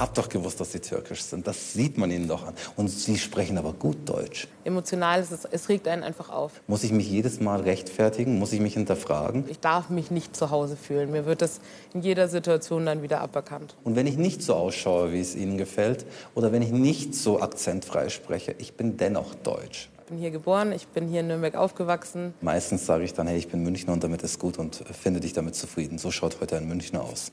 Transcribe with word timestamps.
Ich 0.00 0.02
habe 0.02 0.14
doch 0.14 0.30
gewusst, 0.30 0.58
dass 0.58 0.72
sie 0.72 0.80
türkisch 0.80 1.20
sind. 1.20 1.46
Das 1.46 1.74
sieht 1.74 1.98
man 1.98 2.10
ihnen 2.10 2.26
doch 2.26 2.46
an. 2.46 2.54
Und 2.74 2.88
sie 2.88 3.18
sprechen 3.18 3.58
aber 3.58 3.74
gut 3.74 4.08
Deutsch. 4.08 4.48
Emotional 4.64 5.20
ist 5.20 5.30
es, 5.30 5.44
es 5.44 5.68
regt 5.68 5.86
einen 5.86 6.02
einfach 6.02 6.30
auf. 6.30 6.62
Muss 6.68 6.84
ich 6.84 6.90
mich 6.90 7.06
jedes 7.06 7.38
Mal 7.38 7.60
rechtfertigen? 7.60 8.38
Muss 8.38 8.54
ich 8.54 8.60
mich 8.60 8.72
hinterfragen? 8.72 9.44
Ich 9.50 9.60
darf 9.60 9.90
mich 9.90 10.10
nicht 10.10 10.34
zu 10.34 10.50
Hause 10.50 10.78
fühlen. 10.78 11.10
Mir 11.10 11.26
wird 11.26 11.42
das 11.42 11.60
in 11.92 12.00
jeder 12.00 12.28
Situation 12.28 12.86
dann 12.86 13.02
wieder 13.02 13.20
aberkannt. 13.20 13.76
Und 13.84 13.94
wenn 13.94 14.06
ich 14.06 14.16
nicht 14.16 14.42
so 14.42 14.54
ausschaue, 14.54 15.12
wie 15.12 15.20
es 15.20 15.36
ihnen 15.36 15.58
gefällt, 15.58 16.06
oder 16.34 16.50
wenn 16.50 16.62
ich 16.62 16.70
nicht 16.70 17.14
so 17.14 17.42
akzentfrei 17.42 18.08
spreche, 18.08 18.54
ich 18.56 18.72
bin 18.78 18.96
dennoch 18.96 19.34
deutsch. 19.34 19.90
Ich 19.98 20.06
bin 20.06 20.16
hier 20.16 20.30
geboren, 20.30 20.72
ich 20.72 20.86
bin 20.86 21.08
hier 21.08 21.20
in 21.20 21.26
Nürnberg 21.26 21.56
aufgewachsen. 21.56 22.32
Meistens 22.40 22.86
sage 22.86 23.04
ich 23.04 23.12
dann, 23.12 23.26
hey, 23.26 23.36
ich 23.36 23.48
bin 23.48 23.62
Münchner 23.62 23.92
und 23.92 24.02
damit 24.02 24.22
ist 24.22 24.38
gut 24.38 24.56
und 24.56 24.82
finde 24.98 25.20
dich 25.20 25.34
damit 25.34 25.56
zufrieden. 25.56 25.98
So 25.98 26.10
schaut 26.10 26.40
heute 26.40 26.56
ein 26.56 26.66
Münchner 26.66 27.02
aus. 27.02 27.32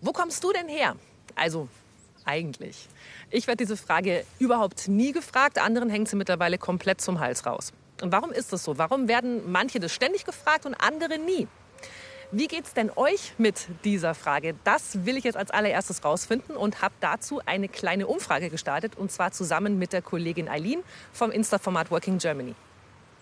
Wo 0.00 0.10
kommst 0.10 0.42
du 0.42 0.50
denn 0.52 0.66
her? 0.66 0.96
Also 1.36 1.68
eigentlich. 2.24 2.88
Ich 3.30 3.46
werde 3.46 3.58
diese 3.58 3.76
Frage 3.76 4.24
überhaupt 4.38 4.88
nie 4.88 5.12
gefragt. 5.12 5.58
Anderen 5.58 5.90
hängt 5.90 6.08
sie 6.08 6.16
mittlerweile 6.16 6.58
komplett 6.58 7.00
zum 7.00 7.20
Hals 7.20 7.46
raus. 7.46 7.72
Und 8.02 8.12
warum 8.12 8.32
ist 8.32 8.52
das 8.52 8.64
so? 8.64 8.78
Warum 8.78 9.08
werden 9.08 9.50
manche 9.50 9.80
das 9.80 9.92
ständig 9.92 10.24
gefragt 10.24 10.66
und 10.66 10.74
andere 10.74 11.18
nie? 11.18 11.48
Wie 12.32 12.46
geht's 12.46 12.74
denn 12.74 12.92
euch 12.94 13.32
mit 13.38 13.66
dieser 13.84 14.14
Frage? 14.14 14.54
Das 14.62 15.04
will 15.04 15.16
ich 15.16 15.24
jetzt 15.24 15.36
als 15.36 15.50
allererstes 15.50 16.04
rausfinden 16.04 16.56
und 16.56 16.80
habe 16.80 16.94
dazu 17.00 17.40
eine 17.44 17.68
kleine 17.68 18.06
Umfrage 18.06 18.50
gestartet 18.50 18.96
und 18.96 19.10
zwar 19.10 19.32
zusammen 19.32 19.80
mit 19.80 19.92
der 19.92 20.00
Kollegin 20.00 20.48
Eileen 20.48 20.84
vom 21.12 21.32
Insta-Format 21.32 21.90
Working 21.90 22.18
Germany. 22.18 22.54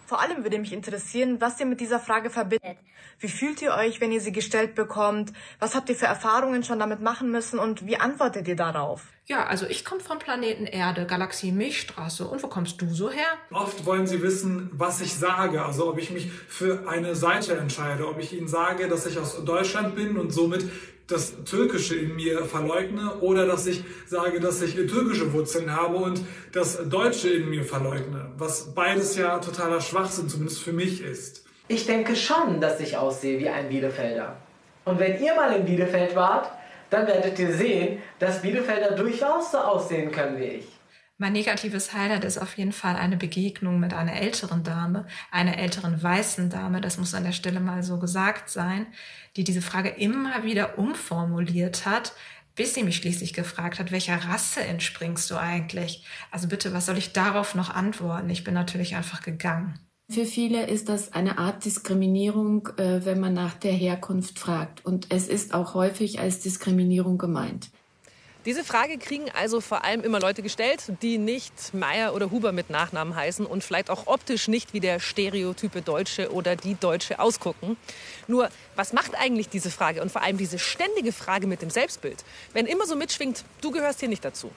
Vor 0.08 0.22
allem 0.22 0.42
würde 0.42 0.58
mich 0.58 0.72
interessieren, 0.72 1.38
was 1.38 1.60
ihr 1.60 1.66
mit 1.66 1.80
dieser 1.80 2.00
Frage 2.00 2.30
verbindet. 2.30 2.78
Wie 3.18 3.28
fühlt 3.28 3.60
ihr 3.60 3.74
euch, 3.74 4.00
wenn 4.00 4.10
ihr 4.10 4.22
sie 4.22 4.32
gestellt 4.32 4.74
bekommt? 4.74 5.34
Was 5.58 5.74
habt 5.74 5.90
ihr 5.90 5.96
für 5.96 6.06
Erfahrungen 6.06 6.64
schon 6.64 6.78
damit 6.78 7.02
machen 7.02 7.30
müssen 7.30 7.58
und 7.58 7.86
wie 7.86 7.98
antwortet 7.98 8.48
ihr 8.48 8.56
darauf? 8.56 9.02
Ja, 9.26 9.44
also 9.44 9.66
ich 9.66 9.84
komme 9.84 10.00
vom 10.00 10.18
Planeten 10.18 10.64
Erde, 10.64 11.04
Galaxie 11.04 11.52
Milchstraße. 11.52 12.26
Und 12.26 12.42
wo 12.42 12.46
kommst 12.46 12.80
du 12.80 12.88
so 12.88 13.10
her? 13.10 13.26
Oft 13.50 13.84
wollen 13.84 14.06
sie 14.06 14.22
wissen, 14.22 14.70
was 14.72 15.02
ich 15.02 15.14
sage, 15.14 15.62
also 15.62 15.90
ob 15.90 15.98
ich 15.98 16.10
mich 16.10 16.32
für 16.32 16.88
eine 16.88 17.14
Seite 17.14 17.58
entscheide, 17.58 18.08
ob 18.08 18.18
ich 18.18 18.32
ihnen 18.32 18.48
sage, 18.48 18.88
dass 18.88 19.04
ich 19.04 19.18
aus 19.18 19.44
Deutschland 19.44 19.94
bin 19.94 20.16
und 20.16 20.32
somit 20.32 20.64
das 21.08 21.34
Türkische 21.44 21.96
in 21.96 22.14
mir 22.16 22.44
verleugne 22.44 23.14
oder 23.20 23.46
dass 23.46 23.66
ich 23.66 23.82
sage, 24.06 24.40
dass 24.40 24.60
ich 24.60 24.74
türkische 24.74 25.32
Wurzeln 25.32 25.74
habe 25.74 25.96
und 25.96 26.20
das 26.52 26.78
Deutsche 26.88 27.30
in 27.30 27.48
mir 27.48 27.64
verleugne, 27.64 28.30
was 28.36 28.74
beides 28.74 29.16
ja 29.16 29.38
totaler 29.38 29.80
Schwachsinn 29.80 30.28
zumindest 30.28 30.62
für 30.62 30.72
mich 30.72 31.02
ist. 31.02 31.44
Ich 31.66 31.86
denke 31.86 32.14
schon, 32.14 32.60
dass 32.60 32.78
ich 32.80 32.96
aussehe 32.96 33.38
wie 33.40 33.48
ein 33.48 33.68
Bielefelder. 33.68 34.36
Und 34.84 34.98
wenn 34.98 35.22
ihr 35.22 35.34
mal 35.34 35.54
in 35.56 35.64
Bielefeld 35.64 36.14
wart, 36.14 36.50
dann 36.90 37.06
werdet 37.06 37.38
ihr 37.38 37.52
sehen, 37.52 38.02
dass 38.18 38.42
Bielefelder 38.42 38.92
durchaus 38.92 39.52
so 39.52 39.58
aussehen 39.58 40.10
können 40.10 40.38
wie 40.38 40.44
ich. 40.44 40.77
Mein 41.20 41.32
negatives 41.32 41.92
Highlight 41.92 42.22
ist 42.22 42.38
auf 42.38 42.56
jeden 42.56 42.70
Fall 42.70 42.94
eine 42.94 43.16
Begegnung 43.16 43.80
mit 43.80 43.92
einer 43.92 44.12
älteren 44.12 44.62
Dame, 44.62 45.04
einer 45.32 45.58
älteren 45.58 46.00
weißen 46.00 46.48
Dame, 46.48 46.80
das 46.80 46.96
muss 46.96 47.12
an 47.12 47.24
der 47.24 47.32
Stelle 47.32 47.58
mal 47.58 47.82
so 47.82 47.98
gesagt 47.98 48.48
sein, 48.48 48.86
die 49.34 49.42
diese 49.42 49.60
Frage 49.60 49.88
immer 49.88 50.44
wieder 50.44 50.78
umformuliert 50.78 51.86
hat, 51.86 52.12
bis 52.54 52.74
sie 52.74 52.84
mich 52.84 52.98
schließlich 52.98 53.32
gefragt 53.32 53.80
hat, 53.80 53.90
welcher 53.90 54.16
Rasse 54.16 54.60
entspringst 54.62 55.28
du 55.32 55.36
eigentlich? 55.36 56.06
Also 56.30 56.46
bitte, 56.46 56.72
was 56.72 56.86
soll 56.86 56.98
ich 56.98 57.12
darauf 57.12 57.56
noch 57.56 57.70
antworten? 57.70 58.30
Ich 58.30 58.44
bin 58.44 58.54
natürlich 58.54 58.94
einfach 58.94 59.20
gegangen. 59.20 59.76
Für 60.08 60.24
viele 60.24 60.68
ist 60.68 60.88
das 60.88 61.12
eine 61.12 61.38
Art 61.38 61.64
Diskriminierung, 61.64 62.68
äh, 62.78 63.04
wenn 63.04 63.18
man 63.18 63.34
nach 63.34 63.54
der 63.54 63.72
Herkunft 63.72 64.38
fragt. 64.38 64.84
Und 64.84 65.12
es 65.12 65.26
ist 65.26 65.52
auch 65.52 65.74
häufig 65.74 66.20
als 66.20 66.38
Diskriminierung 66.38 67.18
gemeint. 67.18 67.70
Diese 68.48 68.64
Frage 68.64 68.96
kriegen 68.96 69.26
also 69.34 69.60
vor 69.60 69.84
allem 69.84 70.02
immer 70.02 70.20
Leute 70.20 70.40
gestellt, 70.40 70.90
die 71.02 71.18
nicht 71.18 71.74
Meier 71.74 72.14
oder 72.14 72.30
Huber 72.30 72.50
mit 72.50 72.70
Nachnamen 72.70 73.14
heißen 73.14 73.44
und 73.44 73.62
vielleicht 73.62 73.90
auch 73.90 74.06
optisch 74.06 74.48
nicht 74.48 74.72
wie 74.72 74.80
der 74.80 75.00
stereotype 75.00 75.82
Deutsche 75.82 76.32
oder 76.32 76.56
die 76.56 76.74
Deutsche 76.74 77.20
ausgucken. 77.20 77.76
Nur, 78.26 78.48
was 78.74 78.94
macht 78.94 79.14
eigentlich 79.16 79.50
diese 79.50 79.70
Frage 79.70 80.00
und 80.00 80.10
vor 80.10 80.22
allem 80.22 80.38
diese 80.38 80.58
ständige 80.58 81.12
Frage 81.12 81.46
mit 81.46 81.60
dem 81.60 81.68
Selbstbild, 81.68 82.24
wenn 82.54 82.64
immer 82.64 82.86
so 82.86 82.96
mitschwingt, 82.96 83.44
du 83.60 83.70
gehörst 83.70 84.00
hier 84.00 84.08
nicht 84.08 84.24
dazu? 84.24 84.50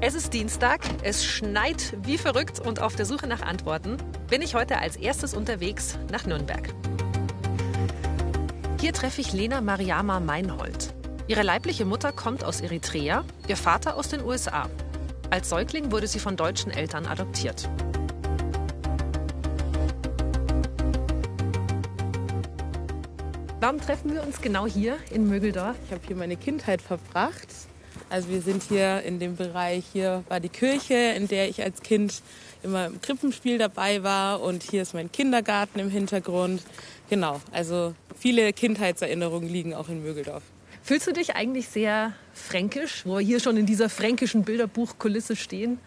Es 0.00 0.14
ist 0.14 0.32
Dienstag, 0.32 0.80
es 1.04 1.24
schneit 1.24 1.94
wie 2.02 2.18
verrückt 2.18 2.58
und 2.58 2.80
auf 2.80 2.96
der 2.96 3.06
Suche 3.06 3.28
nach 3.28 3.42
Antworten 3.42 3.98
bin 4.28 4.42
ich 4.42 4.56
heute 4.56 4.78
als 4.78 4.96
erstes 4.96 5.32
unterwegs 5.32 5.96
nach 6.10 6.26
Nürnberg. 6.26 6.74
Hier 8.80 8.94
treffe 8.94 9.20
ich 9.20 9.34
Lena 9.34 9.60
Mariama 9.60 10.20
Meinhold. 10.20 10.94
Ihre 11.28 11.42
leibliche 11.42 11.84
Mutter 11.84 12.12
kommt 12.12 12.42
aus 12.42 12.62
Eritrea, 12.62 13.26
ihr 13.46 13.58
Vater 13.58 13.94
aus 13.94 14.08
den 14.08 14.24
USA. 14.24 14.70
Als 15.28 15.50
Säugling 15.50 15.92
wurde 15.92 16.06
sie 16.06 16.18
von 16.18 16.34
deutschen 16.34 16.72
Eltern 16.72 17.04
adoptiert. 17.04 17.68
Warum 23.60 23.78
treffen 23.82 24.14
wir 24.14 24.22
uns 24.22 24.40
genau 24.40 24.66
hier 24.66 24.96
in 25.10 25.28
Mögeldorf? 25.28 25.76
Ich 25.84 25.92
habe 25.92 26.00
hier 26.06 26.16
meine 26.16 26.38
Kindheit 26.38 26.80
verbracht. 26.80 27.48
Also 28.08 28.30
wir 28.30 28.40
sind 28.40 28.62
hier 28.62 29.02
in 29.02 29.18
dem 29.18 29.36
Bereich, 29.36 29.84
hier 29.92 30.24
war 30.30 30.40
die 30.40 30.48
Kirche, 30.48 30.94
in 30.94 31.28
der 31.28 31.50
ich 31.50 31.62
als 31.62 31.82
Kind 31.82 32.22
immer 32.62 32.86
im 32.86 32.98
Krippenspiel 33.02 33.58
dabei 33.58 34.02
war 34.02 34.40
und 34.40 34.62
hier 34.62 34.80
ist 34.80 34.94
mein 34.94 35.12
Kindergarten 35.12 35.78
im 35.80 35.90
Hintergrund. 35.90 36.62
Genau, 37.10 37.42
also 37.52 37.94
viele 38.20 38.52
Kindheitserinnerungen 38.52 39.48
liegen 39.48 39.74
auch 39.74 39.88
in 39.88 40.02
Mögeldorf. 40.02 40.42
Fühlst 40.82 41.06
du 41.06 41.12
dich 41.12 41.34
eigentlich 41.34 41.68
sehr 41.68 42.12
fränkisch, 42.32 43.04
wo 43.04 43.18
wir 43.18 43.20
hier 43.20 43.40
schon 43.40 43.56
in 43.56 43.66
dieser 43.66 43.88
fränkischen 43.88 44.44
Bilderbuchkulisse 44.44 45.36
stehen? 45.36 45.78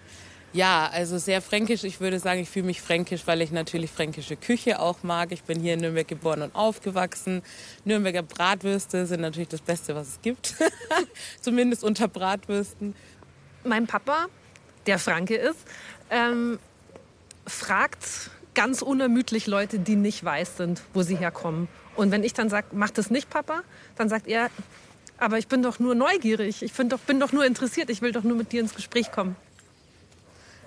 Ja, 0.54 0.88
also 0.94 1.18
sehr 1.18 1.42
fränkisch. 1.42 1.84
Ich 1.84 2.00
würde 2.00 2.20
sagen, 2.20 2.42
ich 2.42 2.50
fühle 2.50 2.66
mich 2.66 2.80
fränkisch, 2.80 3.26
weil 3.26 3.42
ich 3.42 3.52
natürlich 3.52 3.90
fränkische 3.90 4.36
Küche 4.36 4.80
auch 4.80 5.02
mag. 5.02 5.32
Ich 5.32 5.44
bin 5.44 5.60
hier 5.60 5.74
in 5.74 5.80
Nürnberg 5.80 6.08
geboren 6.08 6.44
und 6.44 6.54
aufgewachsen. 6.54 7.42
Nürnberger 7.86 8.22
Bratwürste 8.22 9.08
sind 9.08 9.22
natürlich 9.22 9.50
das 9.50 9.62
Beste, 9.62 9.96
was 9.96 10.10
es 10.10 10.22
gibt. 10.22 10.56
Zumindest 11.42 11.84
unter 11.84 12.08
Bratwürsten. 12.08 12.94
Mein 13.64 13.88
Papa, 13.88 14.28
der 14.86 15.00
Franke 15.00 15.36
ist, 15.36 15.60
ähm, 16.12 16.60
fragt 17.48 18.30
ganz 18.54 18.84
unermüdlich 18.84 19.48
Leute, 19.48 19.80
die 19.80 19.96
nicht 19.96 20.24
weiß 20.24 20.58
sind, 20.58 20.84
wo 20.94 21.02
sie 21.02 21.16
herkommen. 21.16 21.68
Und 21.96 22.12
wenn 22.12 22.24
ich 22.24 22.34
dann 22.34 22.50
sage, 22.50 22.68
mach 22.72 22.90
das 22.90 23.10
nicht, 23.10 23.30
Papa, 23.30 23.62
dann 23.96 24.10
sagt 24.10 24.28
er, 24.28 24.50
aber 25.18 25.38
ich 25.38 25.48
bin 25.48 25.62
doch 25.62 25.80
nur 25.80 25.96
neugierig, 25.96 26.64
ich 26.64 26.74
bin 26.74 26.90
doch, 26.90 27.00
bin 27.00 27.20
doch 27.20 27.32
nur 27.32 27.46
interessiert, 27.46 27.90
ich 27.90 28.02
will 28.02 28.12
doch 28.12 28.24
nur 28.24 28.36
mit 28.36 28.52
dir 28.52 28.62
ins 28.62 28.76
Gespräch 28.76 29.12
kommen. 29.12 29.36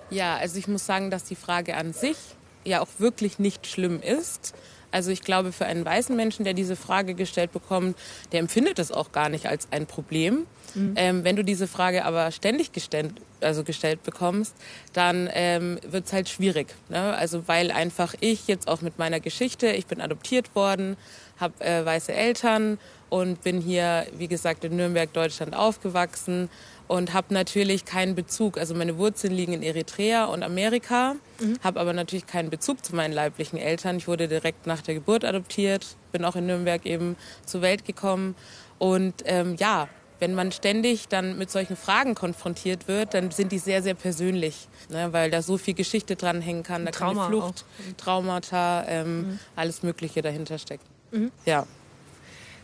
Ja, 0.09 0.37
also 0.37 0.57
ich 0.57 0.67
muss 0.67 0.85
sagen, 0.85 1.11
dass 1.11 1.25
die 1.25 1.35
Frage 1.35 1.75
an 1.75 1.93
sich 1.93 2.17
ja 2.63 2.81
auch 2.81 2.87
wirklich 2.97 3.39
nicht 3.39 3.67
schlimm 3.67 4.01
ist. 4.01 4.53
Also 4.91 5.11
ich 5.11 5.21
glaube, 5.21 5.51
für 5.51 5.65
einen 5.65 5.85
weißen 5.85 6.15
Menschen, 6.15 6.43
der 6.45 6.53
diese 6.53 6.75
Frage 6.75 7.13
gestellt 7.13 7.51
bekommt, 7.51 7.97
der 8.31 8.39
empfindet 8.39 8.79
es 8.79 8.91
auch 8.91 9.11
gar 9.11 9.29
nicht 9.29 9.47
als 9.47 9.67
ein 9.71 9.85
Problem. 9.85 10.45
Mhm. 10.75 10.93
Ähm, 10.95 11.23
wenn 11.23 11.35
du 11.35 11.43
diese 11.43 11.67
Frage 11.67 12.05
aber 12.05 12.31
ständig 12.31 12.71
gestellt, 12.71 13.13
also 13.41 13.63
gestellt 13.63 14.03
bekommst, 14.03 14.55
dann 14.93 15.29
ähm, 15.33 15.79
wird 15.87 16.05
es 16.05 16.13
halt 16.13 16.29
schwierig. 16.29 16.73
Ne? 16.89 17.15
Also 17.15 17.47
weil 17.47 17.71
einfach 17.71 18.15
ich 18.19 18.47
jetzt 18.47 18.67
auch 18.67 18.81
mit 18.81 18.97
meiner 18.97 19.19
Geschichte, 19.19 19.67
ich 19.67 19.85
bin 19.85 20.01
adoptiert 20.01 20.55
worden, 20.55 20.97
habe 21.39 21.63
äh, 21.63 21.85
weiße 21.85 22.13
Eltern 22.13 22.79
und 23.09 23.41
bin 23.43 23.61
hier, 23.61 24.05
wie 24.17 24.27
gesagt, 24.27 24.63
in 24.63 24.75
Nürnberg, 24.75 25.11
Deutschland 25.13 25.55
aufgewachsen 25.55 26.49
und 26.87 27.13
habe 27.13 27.33
natürlich 27.33 27.85
keinen 27.85 28.15
Bezug. 28.15 28.57
Also 28.57 28.73
meine 28.73 28.97
Wurzeln 28.97 29.33
liegen 29.33 29.53
in 29.53 29.63
Eritrea 29.63 30.25
und 30.25 30.43
Amerika, 30.43 31.15
mhm. 31.39 31.57
habe 31.63 31.79
aber 31.79 31.93
natürlich 31.93 32.27
keinen 32.27 32.49
Bezug 32.49 32.83
zu 32.85 32.95
meinen 32.95 33.13
leiblichen 33.13 33.57
Eltern. 33.57 33.97
Ich 33.97 34.07
wurde 34.07 34.27
direkt 34.27 34.67
nach 34.67 34.81
der 34.81 34.95
Geburt 34.95 35.25
adoptiert, 35.25 35.85
bin 36.11 36.23
auch 36.25 36.35
in 36.35 36.45
Nürnberg 36.45 36.85
eben 36.85 37.15
zur 37.45 37.61
Welt 37.61 37.85
gekommen 37.85 38.35
und 38.79 39.15
ähm, 39.25 39.55
ja, 39.57 39.89
wenn 40.19 40.33
man 40.33 40.51
ständig 40.51 41.07
dann 41.07 41.37
mit 41.37 41.51
solchen 41.51 41.75
Fragen 41.75 42.15
konfrontiert 42.15 42.87
wird, 42.87 43.13
dann 43.13 43.31
sind 43.31 43.51
die 43.51 43.59
sehr, 43.59 43.83
sehr 43.83 43.93
persönlich, 43.93 44.67
ne, 44.89 45.13
weil 45.13 45.29
da 45.29 45.41
so 45.41 45.57
viel 45.57 45.75
Geschichte 45.75 46.15
dranhängen 46.15 46.63
kann. 46.63 46.85
Da 46.85 46.91
Trauma 46.91 47.23
kann 47.23 47.31
Flucht, 47.31 47.65
auch. 47.65 47.97
Traumata, 47.97 48.85
ähm, 48.87 49.19
mhm. 49.19 49.39
alles 49.55 49.83
Mögliche 49.83 50.21
dahinter 50.21 50.57
steckt. 50.57 50.83
Mhm. 51.11 51.31
Ja. 51.45 51.67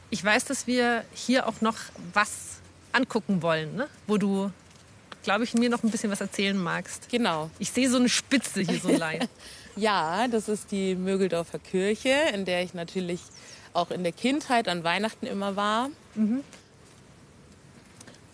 Ich 0.10 0.24
weiß, 0.24 0.46
dass 0.46 0.68
wir 0.68 1.04
hier 1.14 1.48
auch 1.48 1.62
noch 1.62 1.78
was 2.14 2.62
angucken 2.94 3.42
wollen, 3.42 3.76
ne? 3.76 3.88
wo 4.08 4.18
du, 4.18 4.52
glaube 5.24 5.44
ich, 5.44 5.54
mir 5.54 5.70
noch 5.70 5.84
ein 5.84 5.90
bisschen 5.90 6.12
was 6.12 6.22
erzählen 6.22 6.58
magst. 6.58 7.10
Genau. 7.10 7.50
Ich 7.60 7.72
sehe 7.72 7.90
so 7.90 7.98
eine 7.98 8.10
Spitze 8.10 8.62
hier 8.62 8.80
so 8.80 8.90
leicht. 8.98 9.30
ja, 9.76 10.28
das 10.28 10.48
ist 10.48 10.72
die 10.72 10.96
Mögeldorfer 10.96 11.60
Kirche, 11.60 12.16
in 12.34 12.46
der 12.46 12.64
ich 12.64 12.74
natürlich 12.74 13.22
auch 13.74 13.92
in 13.92 14.04
der 14.04 14.12
Kindheit 14.14 14.68
an 14.68 14.84
Weihnachten 14.84 15.26
immer 15.26 15.56
war. 15.56 15.90
Mhm. 16.16 16.44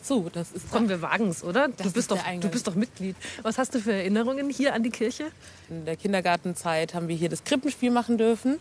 So, 0.01 0.29
das 0.29 0.51
ist. 0.51 0.71
Komm, 0.71 0.89
wir 0.89 1.01
wagen 1.01 1.29
es, 1.29 1.43
oder? 1.43 1.67
Du 1.67 1.91
bist, 1.91 2.09
doch, 2.09 2.17
du 2.17 2.49
bist 2.49 2.67
doch 2.67 2.75
Mitglied. 2.75 3.15
Was 3.41 3.57
hast 3.57 3.75
du 3.75 3.79
für 3.79 3.91
Erinnerungen 3.91 4.49
hier 4.49 4.73
an 4.73 4.81
die 4.81 4.89
Kirche? 4.89 5.25
In 5.69 5.85
der 5.85 5.97
Kindergartenzeit 5.97 6.93
haben 6.93 7.07
wir 7.09 7.15
hier 7.15 7.29
das 7.29 7.43
Krippenspiel 7.43 7.91
machen 7.91 8.17
dürfen. 8.17 8.59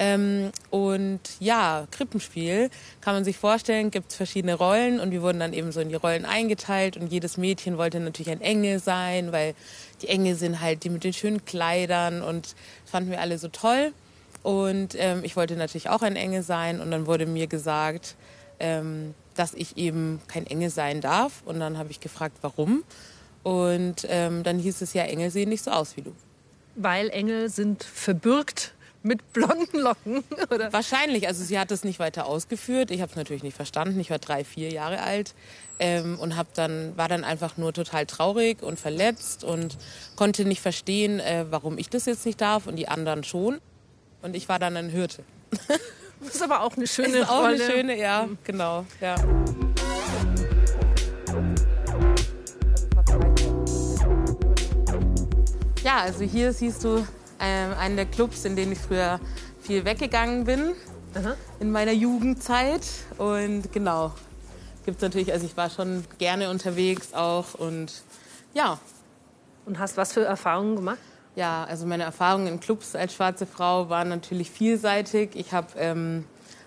Ähm, 0.00 0.52
und 0.70 1.20
ja, 1.40 1.86
Krippenspiel 1.90 2.70
kann 3.00 3.14
man 3.14 3.24
sich 3.24 3.36
vorstellen, 3.36 3.90
gibt 3.90 4.10
es 4.10 4.16
verschiedene 4.16 4.54
Rollen 4.54 5.00
und 5.00 5.10
wir 5.10 5.22
wurden 5.22 5.40
dann 5.40 5.52
eben 5.52 5.72
so 5.72 5.80
in 5.80 5.88
die 5.88 5.96
Rollen 5.96 6.24
eingeteilt 6.24 6.96
und 6.96 7.12
jedes 7.12 7.36
Mädchen 7.36 7.78
wollte 7.78 7.98
natürlich 7.98 8.30
ein 8.30 8.40
Engel 8.40 8.78
sein, 8.78 9.32
weil 9.32 9.54
die 10.00 10.08
Engel 10.08 10.36
sind 10.36 10.60
halt 10.60 10.84
die 10.84 10.90
mit 10.90 11.02
den 11.02 11.12
schönen 11.12 11.44
Kleidern 11.44 12.22
und 12.22 12.54
das 12.82 12.90
fanden 12.92 13.10
wir 13.10 13.20
alle 13.20 13.38
so 13.38 13.48
toll. 13.48 13.92
Und 14.44 14.94
ähm, 14.96 15.24
ich 15.24 15.34
wollte 15.34 15.56
natürlich 15.56 15.88
auch 15.88 16.02
ein 16.02 16.14
Engel 16.14 16.42
sein 16.42 16.80
und 16.80 16.92
dann 16.92 17.06
wurde 17.06 17.26
mir 17.26 17.48
gesagt, 17.48 18.14
ähm, 18.60 19.14
dass 19.34 19.54
ich 19.54 19.76
eben 19.76 20.20
kein 20.28 20.46
Engel 20.46 20.70
sein 20.70 21.00
darf. 21.00 21.42
Und 21.44 21.60
dann 21.60 21.76
habe 21.76 21.90
ich 21.90 22.00
gefragt, 22.00 22.36
warum. 22.42 22.84
Und 23.42 24.06
ähm, 24.08 24.42
dann 24.42 24.58
hieß 24.58 24.80
es 24.80 24.94
ja, 24.94 25.02
Engel 25.04 25.30
sehen 25.30 25.48
nicht 25.48 25.64
so 25.64 25.70
aus 25.70 25.96
wie 25.96 26.02
du. 26.02 26.12
Weil 26.76 27.08
Engel 27.10 27.48
sind 27.48 27.82
verbürgt 27.82 28.74
mit 29.02 29.32
blonden 29.32 29.78
Locken, 29.80 30.24
oder? 30.50 30.72
Wahrscheinlich. 30.72 31.26
Also 31.26 31.44
sie 31.44 31.58
hat 31.58 31.70
es 31.70 31.84
nicht 31.84 31.98
weiter 31.98 32.26
ausgeführt. 32.26 32.90
Ich 32.90 33.00
habe 33.00 33.10
es 33.10 33.16
natürlich 33.16 33.42
nicht 33.42 33.56
verstanden. 33.56 33.98
Ich 34.00 34.10
war 34.10 34.18
drei, 34.18 34.44
vier 34.44 34.70
Jahre 34.70 35.00
alt 35.02 35.34
ähm, 35.78 36.18
und 36.18 36.36
hab 36.36 36.52
dann 36.54 36.96
war 36.96 37.08
dann 37.08 37.24
einfach 37.24 37.56
nur 37.56 37.72
total 37.72 38.06
traurig 38.06 38.62
und 38.62 38.78
verletzt 38.78 39.44
und 39.44 39.78
konnte 40.16 40.44
nicht 40.44 40.60
verstehen, 40.60 41.20
äh, 41.20 41.46
warum 41.50 41.78
ich 41.78 41.88
das 41.88 42.06
jetzt 42.06 42.26
nicht 42.26 42.40
darf 42.40 42.66
und 42.66 42.76
die 42.76 42.88
anderen 42.88 43.24
schon. 43.24 43.58
Und 44.22 44.34
ich 44.34 44.48
war 44.48 44.58
dann 44.58 44.76
ein 44.76 44.88
Hirte. 44.88 45.22
Das 46.20 46.34
ist 46.34 46.42
aber 46.42 46.62
auch 46.62 46.76
eine 46.76 46.86
schöne 46.86 47.18
ist 47.18 47.28
auch 47.30 47.42
Rolle. 47.42 47.62
eine 47.62 47.72
schöne, 47.72 47.98
ja, 47.98 48.28
genau, 48.44 48.84
ja. 49.00 49.14
Ja, 55.84 55.98
also 56.00 56.24
hier 56.24 56.52
siehst 56.52 56.84
du 56.84 57.06
einen 57.38 57.96
der 57.96 58.06
Clubs, 58.06 58.44
in 58.44 58.56
denen 58.56 58.72
ich 58.72 58.78
früher 58.78 59.20
viel 59.60 59.84
weggegangen 59.84 60.44
bin 60.44 60.72
Aha. 61.14 61.34
in 61.60 61.70
meiner 61.70 61.92
Jugendzeit. 61.92 62.86
Und 63.18 63.72
genau, 63.72 64.12
gibt 64.84 65.02
natürlich, 65.02 65.32
also 65.32 65.46
ich 65.46 65.56
war 65.56 65.70
schon 65.70 66.04
gerne 66.18 66.50
unterwegs 66.50 67.14
auch 67.14 67.54
und 67.54 67.92
ja. 68.54 68.78
Und 69.66 69.78
hast 69.78 69.96
was 69.96 70.14
für 70.14 70.24
Erfahrungen 70.24 70.76
gemacht? 70.76 70.98
Ja, 71.36 71.64
also 71.64 71.86
meine 71.86 72.04
Erfahrungen 72.04 72.46
in 72.46 72.58
Clubs 72.58 72.96
als 72.96 73.14
schwarze 73.14 73.46
Frau 73.46 73.90
waren 73.90 74.08
natürlich 74.08 74.50
vielseitig. 74.50 75.30
Ich 75.34 75.52
habe 75.52 75.68
ähm, 75.76 76.24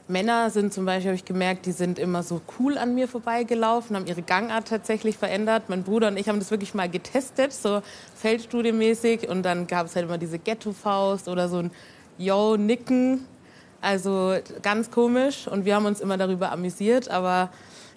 Männer 0.07 0.49
sind 0.49 0.73
zum 0.73 0.85
Beispiel, 0.85 1.09
habe 1.09 1.15
ich 1.15 1.25
gemerkt, 1.25 1.65
die 1.65 1.71
sind 1.71 1.97
immer 1.97 2.23
so 2.23 2.41
cool 2.59 2.77
an 2.77 2.95
mir 2.95 3.07
vorbeigelaufen, 3.07 3.95
haben 3.95 4.07
ihre 4.07 4.21
Gangart 4.21 4.67
tatsächlich 4.67 5.17
verändert. 5.17 5.63
Mein 5.67 5.83
Bruder 5.83 6.09
und 6.09 6.17
ich 6.17 6.27
haben 6.27 6.39
das 6.39 6.51
wirklich 6.51 6.73
mal 6.73 6.89
getestet, 6.89 7.53
so 7.53 7.81
feldstudiemäßig. 8.15 9.29
Und 9.29 9.43
dann 9.43 9.67
gab 9.67 9.85
es 9.85 9.95
halt 9.95 10.05
immer 10.05 10.17
diese 10.17 10.39
Ghetto-Faust 10.39 11.27
oder 11.27 11.47
so 11.47 11.57
ein 11.57 11.71
Yo-Nicken. 12.17 13.25
Also 13.79 14.35
ganz 14.61 14.91
komisch. 14.91 15.47
Und 15.47 15.65
wir 15.65 15.75
haben 15.75 15.85
uns 15.85 16.01
immer 16.01 16.17
darüber 16.17 16.51
amüsiert. 16.51 17.09
Aber 17.09 17.49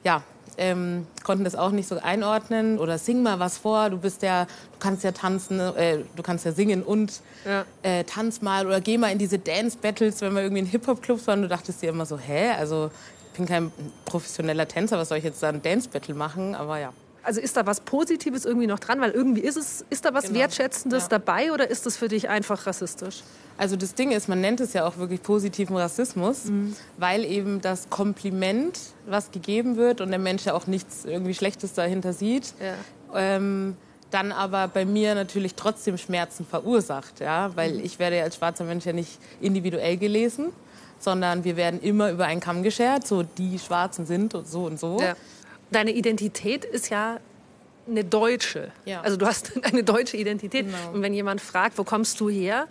ja, 0.04 0.22
ähm, 0.56 1.06
konnten 1.24 1.44
das 1.44 1.54
auch 1.56 1.70
nicht 1.70 1.88
so 1.88 1.98
einordnen. 1.98 2.78
Oder 2.78 2.98
sing 2.98 3.22
mal 3.22 3.38
was 3.40 3.58
vor, 3.58 3.90
du 3.90 3.98
bist 3.98 4.22
ja, 4.22 4.44
du 4.44 4.78
kannst 4.78 5.04
ja 5.04 5.12
tanzen, 5.12 5.58
äh, 5.60 5.98
du 6.14 6.22
kannst 6.22 6.44
ja 6.44 6.52
singen 6.52 6.82
und 6.82 7.20
Ja. 7.44 7.64
äh, 7.82 8.04
tanz 8.04 8.40
mal 8.42 8.66
oder 8.66 8.80
geh 8.80 8.98
mal 8.98 9.10
in 9.12 9.18
diese 9.18 9.38
Dance 9.38 9.76
Battles, 9.80 10.20
wenn 10.20 10.34
wir 10.34 10.42
irgendwie 10.42 10.60
in 10.60 10.66
Hip 10.66 10.86
Hop 10.86 11.02
Clubs 11.02 11.26
waren, 11.26 11.42
du 11.42 11.48
dachtest 11.48 11.82
dir 11.82 11.90
immer 11.90 12.06
so, 12.06 12.18
hä, 12.18 12.50
also 12.58 12.90
ich 13.32 13.38
bin 13.38 13.46
kein 13.46 13.72
professioneller 14.04 14.68
Tänzer, 14.68 14.96
was 14.98 15.08
soll 15.08 15.18
ich 15.18 15.24
jetzt 15.24 15.42
da 15.42 15.48
ein 15.48 15.60
Dance 15.62 15.88
Battle 15.88 16.14
machen, 16.14 16.54
aber 16.54 16.78
ja. 16.78 16.92
Also 17.24 17.40
ist 17.40 17.56
da 17.56 17.64
was 17.66 17.80
Positives 17.80 18.44
irgendwie 18.44 18.66
noch 18.66 18.78
dran? 18.78 19.00
Weil 19.00 19.10
irgendwie 19.12 19.40
ist 19.40 19.56
es, 19.56 19.84
ist 19.90 20.04
da 20.04 20.12
was 20.14 20.24
Genau. 20.26 20.40
Wertschätzendes 20.40 21.04
Ja. 21.04 21.08
dabei 21.08 21.52
oder 21.52 21.68
ist 21.70 21.86
das 21.86 21.96
für 21.96 22.08
dich 22.08 22.28
einfach 22.28 22.66
rassistisch? 22.66 23.22
Also 23.56 23.76
das 23.76 23.94
Ding 23.94 24.10
ist, 24.10 24.28
man 24.28 24.40
nennt 24.40 24.60
es 24.60 24.72
ja 24.72 24.84
auch 24.86 24.98
wirklich 24.98 25.22
positiven 25.22 25.76
Rassismus, 25.76 26.42
weil 26.98 27.24
eben 27.24 27.60
das 27.60 27.88
Kompliment, 27.88 28.78
was 29.06 29.30
gegeben 29.30 29.76
wird 29.76 30.00
und 30.00 30.10
der 30.10 30.18
Mensch 30.18 30.44
ja 30.44 30.54
auch 30.54 30.66
nichts 30.66 31.04
irgendwie 31.04 31.34
Schlechtes 31.34 31.72
dahinter 31.72 32.12
sieht, 32.12 32.52
Ja. 32.60 32.74
ähm, 33.36 33.76
dann 34.10 34.30
aber 34.32 34.68
bei 34.68 34.84
mir 34.84 35.14
natürlich 35.14 35.54
trotzdem 35.54 35.98
Schmerzen 35.98 36.44
verursacht, 36.44 37.20
ja, 37.20 37.50
weil 37.56 37.80
ich 37.80 37.98
werde 37.98 38.18
ja 38.18 38.24
als 38.24 38.36
schwarzer 38.36 38.64
Mensch 38.64 38.84
ja 38.86 38.92
nicht 38.92 39.18
individuell 39.40 39.96
gelesen, 39.96 40.46
sondern 40.98 41.44
wir 41.44 41.56
werden 41.56 41.80
immer 41.80 42.10
über 42.10 42.24
einen 42.26 42.40
Kamm 42.40 42.62
geschert, 42.62 43.06
so 43.06 43.22
die 43.22 43.58
Schwarzen 43.58 44.04
sind 44.06 44.34
und 44.34 44.46
so 44.48 44.64
und 44.66 44.78
so. 44.80 44.98
Ja. 45.00 45.14
Deine 45.74 45.90
Identität 45.90 46.64
ist 46.64 46.88
ja 46.90 47.18
eine 47.88 48.04
deutsche. 48.04 48.70
Ja. 48.84 49.00
Also 49.00 49.16
du 49.16 49.26
hast 49.26 49.52
eine 49.64 49.82
deutsche 49.82 50.16
Identität. 50.16 50.66
Genau. 50.66 50.92
Und 50.92 51.02
wenn 51.02 51.12
jemand 51.12 51.40
fragt, 51.40 51.78
wo 51.78 51.84
kommst 51.84 52.20
du 52.20 52.28
her? 52.28 52.68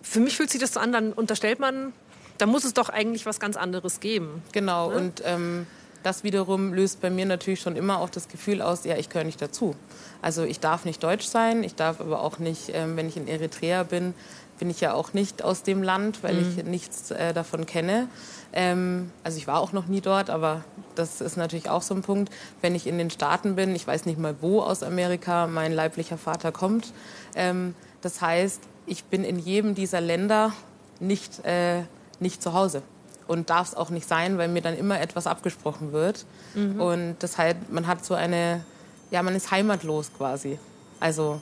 Für 0.00 0.20
mich 0.20 0.36
fühlt 0.36 0.50
sich 0.50 0.60
das 0.60 0.72
so 0.72 0.80
an, 0.80 0.92
dann 0.92 1.12
unterstellt 1.12 1.58
man, 1.58 1.92
da 2.38 2.46
muss 2.46 2.64
es 2.64 2.74
doch 2.74 2.88
eigentlich 2.88 3.26
was 3.26 3.40
ganz 3.40 3.56
anderes 3.56 3.98
geben. 3.98 4.42
Genau, 4.52 4.90
und 4.90 5.22
ähm, 5.26 5.66
das 6.02 6.24
wiederum 6.24 6.72
löst 6.72 7.00
bei 7.00 7.10
mir 7.10 7.26
natürlich 7.26 7.60
schon 7.60 7.76
immer 7.76 8.00
auch 8.00 8.08
das 8.08 8.28
Gefühl 8.28 8.62
aus, 8.62 8.84
ja, 8.84 8.96
ich 8.96 9.08
gehöre 9.08 9.24
nicht 9.24 9.42
dazu. 9.42 9.74
Also 10.22 10.44
ich 10.44 10.60
darf 10.60 10.84
nicht 10.84 11.02
deutsch 11.02 11.26
sein, 11.26 11.64
ich 11.64 11.74
darf 11.74 12.00
aber 12.00 12.22
auch 12.22 12.38
nicht, 12.38 12.70
ähm, 12.72 12.96
wenn 12.96 13.08
ich 13.08 13.16
in 13.16 13.28
Eritrea 13.28 13.82
bin, 13.82 14.14
bin 14.60 14.70
ich 14.70 14.80
ja 14.80 14.92
auch 14.94 15.12
nicht 15.14 15.42
aus 15.42 15.64
dem 15.64 15.82
Land, 15.82 16.22
weil 16.22 16.38
ich 16.38 16.64
nichts 16.64 17.10
äh, 17.10 17.32
davon 17.32 17.66
kenne. 17.66 18.08
Ähm, 18.52 19.10
also 19.24 19.38
ich 19.38 19.48
war 19.48 19.58
auch 19.58 19.72
noch 19.72 19.86
nie 19.86 20.00
dort, 20.00 20.30
aber 20.30 20.62
das 20.94 21.20
ist 21.20 21.36
natürlich 21.36 21.68
auch 21.68 21.82
so 21.82 21.94
ein 21.94 22.02
Punkt. 22.02 22.32
Wenn 22.60 22.74
ich 22.74 22.86
in 22.86 22.98
den 22.98 23.10
Staaten 23.10 23.56
bin, 23.56 23.74
ich 23.74 23.86
weiß 23.86 24.06
nicht 24.06 24.18
mal, 24.18 24.36
wo 24.40 24.60
aus 24.60 24.82
Amerika 24.82 25.46
mein 25.48 25.72
leiblicher 25.72 26.18
Vater 26.18 26.52
kommt. 26.52 26.92
Ähm, 27.34 27.74
das 28.02 28.20
heißt, 28.20 28.60
ich 28.86 29.04
bin 29.04 29.24
in 29.24 29.38
jedem 29.38 29.74
dieser 29.74 30.00
Länder 30.00 30.52
nicht, 31.00 31.44
äh, 31.44 31.82
nicht 32.20 32.42
zu 32.42 32.52
Hause 32.52 32.82
und 33.26 33.48
darf 33.48 33.68
es 33.68 33.74
auch 33.74 33.90
nicht 33.90 34.06
sein, 34.06 34.36
weil 34.38 34.48
mir 34.48 34.60
dann 34.60 34.76
immer 34.76 35.00
etwas 35.00 35.26
abgesprochen 35.26 35.92
wird. 35.92 36.26
Und 36.80 37.16
das 37.20 37.38
heißt, 37.38 37.70
man 37.70 37.86
hat 37.86 38.04
so 38.04 38.14
eine, 38.14 38.64
ja, 39.10 39.22
man 39.22 39.34
ist 39.34 39.50
heimatlos 39.50 40.10
quasi. 40.16 40.58
Also, 40.98 41.40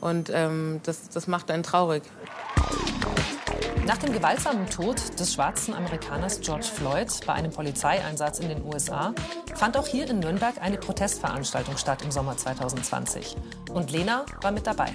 und 0.00 0.30
ähm, 0.32 0.80
das, 0.84 1.08
das 1.08 1.26
macht 1.26 1.50
einen 1.50 1.62
traurig. 1.62 2.02
Nach 3.86 3.96
dem 3.96 4.12
gewaltsamen 4.12 4.68
Tod 4.68 4.96
des 5.18 5.32
schwarzen 5.32 5.72
Amerikaners 5.72 6.40
George 6.42 6.66
Floyd 6.66 7.08
bei 7.26 7.32
einem 7.32 7.50
Polizeieinsatz 7.50 8.38
in 8.38 8.48
den 8.50 8.62
USA 8.64 9.14
fand 9.54 9.78
auch 9.78 9.86
hier 9.86 10.08
in 10.10 10.18
Nürnberg 10.18 10.60
eine 10.60 10.76
Protestveranstaltung 10.76 11.76
statt 11.78 12.02
im 12.02 12.10
Sommer 12.10 12.36
2020. 12.36 13.36
Und 13.72 13.90
Lena 13.90 14.26
war 14.42 14.50
mit 14.52 14.66
dabei. 14.66 14.92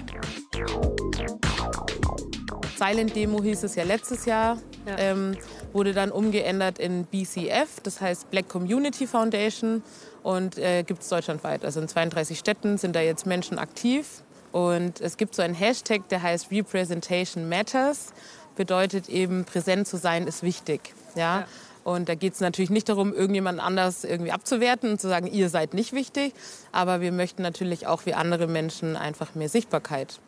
Silent 2.76 3.14
Demo 3.14 3.42
hieß 3.42 3.64
es 3.64 3.74
ja 3.76 3.84
letztes 3.84 4.26
Jahr, 4.26 4.58
Ja. 4.86 4.96
ähm, 4.98 5.36
wurde 5.72 5.92
dann 5.92 6.10
umgeändert 6.10 6.78
in 6.78 7.04
BCF, 7.06 7.80
das 7.82 8.00
heißt 8.00 8.30
Black 8.30 8.48
Community 8.48 9.06
Foundation 9.06 9.82
und 10.22 10.58
äh, 10.58 10.82
gibt 10.82 11.02
es 11.02 11.08
deutschlandweit. 11.08 11.64
Also 11.64 11.80
in 11.80 11.88
32 11.88 12.38
Städten 12.38 12.78
sind 12.78 12.94
da 12.94 13.00
jetzt 13.00 13.26
Menschen 13.26 13.58
aktiv 13.58 14.22
und 14.54 15.00
es 15.00 15.16
gibt 15.16 15.34
so 15.34 15.42
einen 15.42 15.52
Hashtag, 15.52 16.08
der 16.10 16.22
heißt 16.22 16.52
Representation 16.52 17.48
Matters, 17.48 18.12
bedeutet 18.54 19.08
eben 19.08 19.44
präsent 19.44 19.88
zu 19.88 19.96
sein 19.96 20.28
ist 20.28 20.44
wichtig. 20.44 20.94
Ja? 21.16 21.40
Ja. 21.40 21.46
Und 21.82 22.08
da 22.08 22.14
geht 22.14 22.34
es 22.34 22.40
natürlich 22.40 22.70
nicht 22.70 22.88
darum, 22.88 23.12
irgendjemand 23.12 23.58
anders 23.58 24.04
irgendwie 24.04 24.30
abzuwerten 24.30 24.92
und 24.92 25.00
zu 25.00 25.08
sagen, 25.08 25.26
ihr 25.26 25.48
seid 25.48 25.74
nicht 25.74 25.92
wichtig, 25.92 26.34
aber 26.70 27.00
wir 27.00 27.10
möchten 27.10 27.42
natürlich 27.42 27.88
auch 27.88 28.06
wie 28.06 28.14
andere 28.14 28.46
Menschen 28.46 28.94
einfach 28.94 29.34
mehr 29.34 29.48
Sichtbarkeit. 29.48 30.20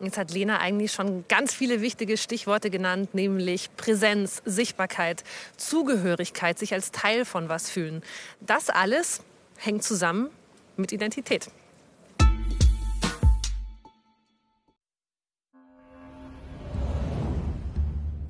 Jetzt 0.00 0.18
hat 0.18 0.32
Lena 0.32 0.58
eigentlich 0.58 0.90
schon 0.90 1.24
ganz 1.28 1.54
viele 1.54 1.80
wichtige 1.80 2.16
Stichworte 2.16 2.68
genannt, 2.68 3.14
nämlich 3.14 3.70
Präsenz, 3.76 4.42
Sichtbarkeit, 4.44 5.22
Zugehörigkeit, 5.56 6.58
sich 6.58 6.74
als 6.74 6.90
Teil 6.90 7.24
von 7.24 7.48
was 7.48 7.70
fühlen. 7.70 8.02
Das 8.40 8.70
alles 8.70 9.20
hängt 9.56 9.84
zusammen 9.84 10.30
mit 10.76 10.90
Identität. 10.90 11.48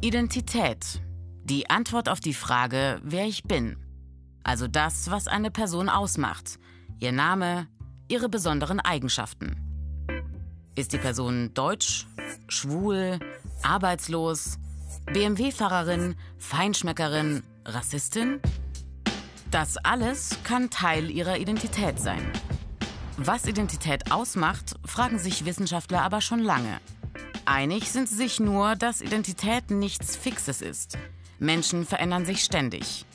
Identität. 0.00 1.02
Die 1.42 1.70
Antwort 1.70 2.08
auf 2.08 2.20
die 2.20 2.32
Frage, 2.32 3.00
wer 3.02 3.26
ich 3.26 3.42
bin. 3.42 3.76
Also 4.44 4.68
das, 4.68 5.10
was 5.10 5.26
eine 5.26 5.50
Person 5.50 5.88
ausmacht. 5.88 6.60
Ihr 7.00 7.10
Name, 7.10 7.66
ihre 8.06 8.28
besonderen 8.28 8.78
Eigenschaften. 8.78 9.56
Ist 10.76 10.92
die 10.92 10.98
Person 10.98 11.52
deutsch, 11.52 12.06
schwul, 12.46 13.18
arbeitslos, 13.64 14.60
BMW-Fahrerin, 15.12 16.14
Feinschmeckerin, 16.38 17.42
Rassistin? 17.64 18.40
Das 19.50 19.78
alles 19.78 20.38
kann 20.44 20.70
Teil 20.70 21.10
ihrer 21.10 21.38
Identität 21.38 21.98
sein. 21.98 22.24
Was 23.16 23.46
Identität 23.46 24.12
ausmacht, 24.12 24.76
fragen 24.84 25.18
sich 25.18 25.44
Wissenschaftler 25.44 26.02
aber 26.02 26.20
schon 26.20 26.38
lange. 26.38 26.78
Einig 27.50 27.90
sind 27.90 28.10
sie 28.10 28.14
sich 28.14 28.40
nur, 28.40 28.76
dass 28.76 29.00
Identität 29.00 29.70
nichts 29.70 30.16
Fixes 30.16 30.60
ist. 30.60 30.98
Menschen 31.38 31.86
verändern 31.86 32.26
sich 32.26 32.44
ständig. 32.44 33.06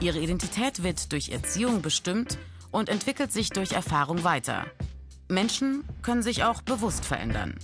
Ihre 0.00 0.20
Identität 0.20 0.82
wird 0.82 1.12
durch 1.12 1.28
Erziehung 1.28 1.82
bestimmt 1.82 2.38
und 2.70 2.88
entwickelt 2.88 3.30
sich 3.30 3.50
durch 3.50 3.72
Erfahrung 3.72 4.24
weiter. 4.24 4.64
Menschen 5.28 5.84
können 6.00 6.22
sich 6.22 6.44
auch 6.44 6.62
bewusst 6.62 7.04
verändern. 7.04 7.58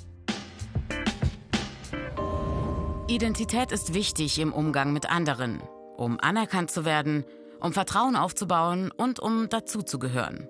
Identität 3.09 3.73
ist 3.73 3.95
wichtig 3.95 4.39
im 4.41 4.53
Umgang 4.53 4.93
mit 4.93 5.11
anderen, 5.11 5.63
um 5.97 6.21
anerkannt 6.21 6.71
zu 6.71 6.85
werden, 6.85 7.25
um 7.61 7.73
Vertrauen 7.73 8.15
aufzubauen 8.15 8.91
und 8.91 9.21
um 9.21 9.49
dazuzugehören. 9.49 10.47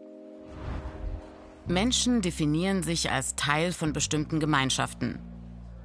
Menschen 1.69 2.23
definieren 2.23 2.83
sich 2.83 3.13
als 3.13 3.37
Teil 3.37 3.73
von 3.73 3.93
bestimmten 3.93 4.41
Gemeinschaften. 4.41 5.30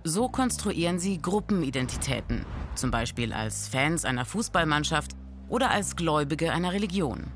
So 0.08 0.30
konstruieren 0.30 1.00
sie 1.00 1.20
Gruppenidentitäten, 1.20 2.46
zum 2.76 2.92
Beispiel 2.92 3.34
als 3.34 3.68
Fans 3.68 4.06
einer 4.06 4.24
Fußballmannschaft 4.24 5.14
oder 5.50 5.72
als 5.72 5.96
Gläubige 5.96 6.52
einer 6.52 6.74
Religion. 6.74 7.32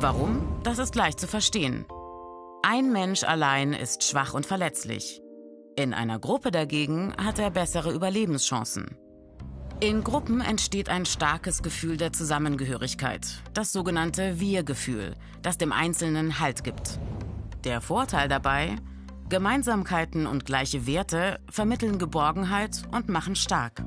Warum? 0.00 0.58
Das 0.64 0.80
ist 0.80 0.96
leicht 0.96 1.20
zu 1.20 1.28
verstehen. 1.28 1.86
Ein 2.64 2.90
Mensch 2.90 3.22
allein 3.22 3.74
ist 3.74 4.02
schwach 4.02 4.34
und 4.34 4.44
verletzlich. 4.44 5.22
In 5.76 5.94
einer 5.94 6.18
Gruppe 6.18 6.50
dagegen 6.50 7.14
hat 7.16 7.38
er 7.38 7.50
bessere 7.50 7.92
Überlebenschancen. 7.92 8.96
In 9.78 10.02
Gruppen 10.02 10.40
entsteht 10.40 10.88
ein 10.88 11.06
starkes 11.06 11.62
Gefühl 11.62 11.96
der 11.96 12.12
Zusammengehörigkeit, 12.12 13.24
das 13.52 13.70
sogenannte 13.70 14.40
Wir-Gefühl, 14.40 15.14
das 15.42 15.58
dem 15.58 15.70
Einzelnen 15.70 16.40
Halt 16.40 16.64
gibt. 16.64 16.98
Der 17.62 17.80
Vorteil 17.80 18.28
dabei, 18.28 18.78
Gemeinsamkeiten 19.34 20.28
und 20.28 20.46
gleiche 20.46 20.86
Werte 20.86 21.40
vermitteln 21.50 21.98
Geborgenheit 21.98 22.84
und 22.92 23.08
machen 23.08 23.34
stark. 23.34 23.82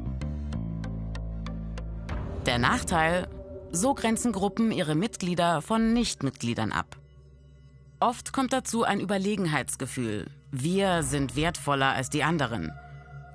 Der 2.45 2.59
Nachteil, 2.59 3.29
so 3.71 3.93
grenzen 3.93 4.33
Gruppen 4.33 4.73
ihre 4.73 4.93
Mitglieder 4.93 5.61
von 5.61 5.93
Nichtmitgliedern 5.93 6.73
ab. 6.73 6.97
Oft 8.01 8.33
kommt 8.33 8.51
dazu 8.51 8.83
ein 8.83 8.99
Überlegenheitsgefühl. 8.99 10.29
Wir 10.51 11.01
sind 11.03 11.37
wertvoller 11.37 11.93
als 11.93 12.09
die 12.09 12.25
anderen. 12.25 12.73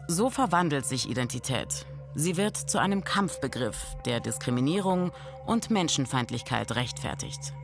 So 0.07 0.29
verwandelt 0.29 0.85
sich 0.85 1.09
Identität. 1.09 1.87
Sie 2.15 2.37
wird 2.37 2.59
zu 2.59 2.79
einem 2.79 3.05
Kampfbegriff, 3.05 3.97
der 4.05 4.21
Diskriminierung 4.21 5.13
und 5.47 5.71
Menschenfeindlichkeit 5.71 6.77
rechtfertigt. 6.77 7.55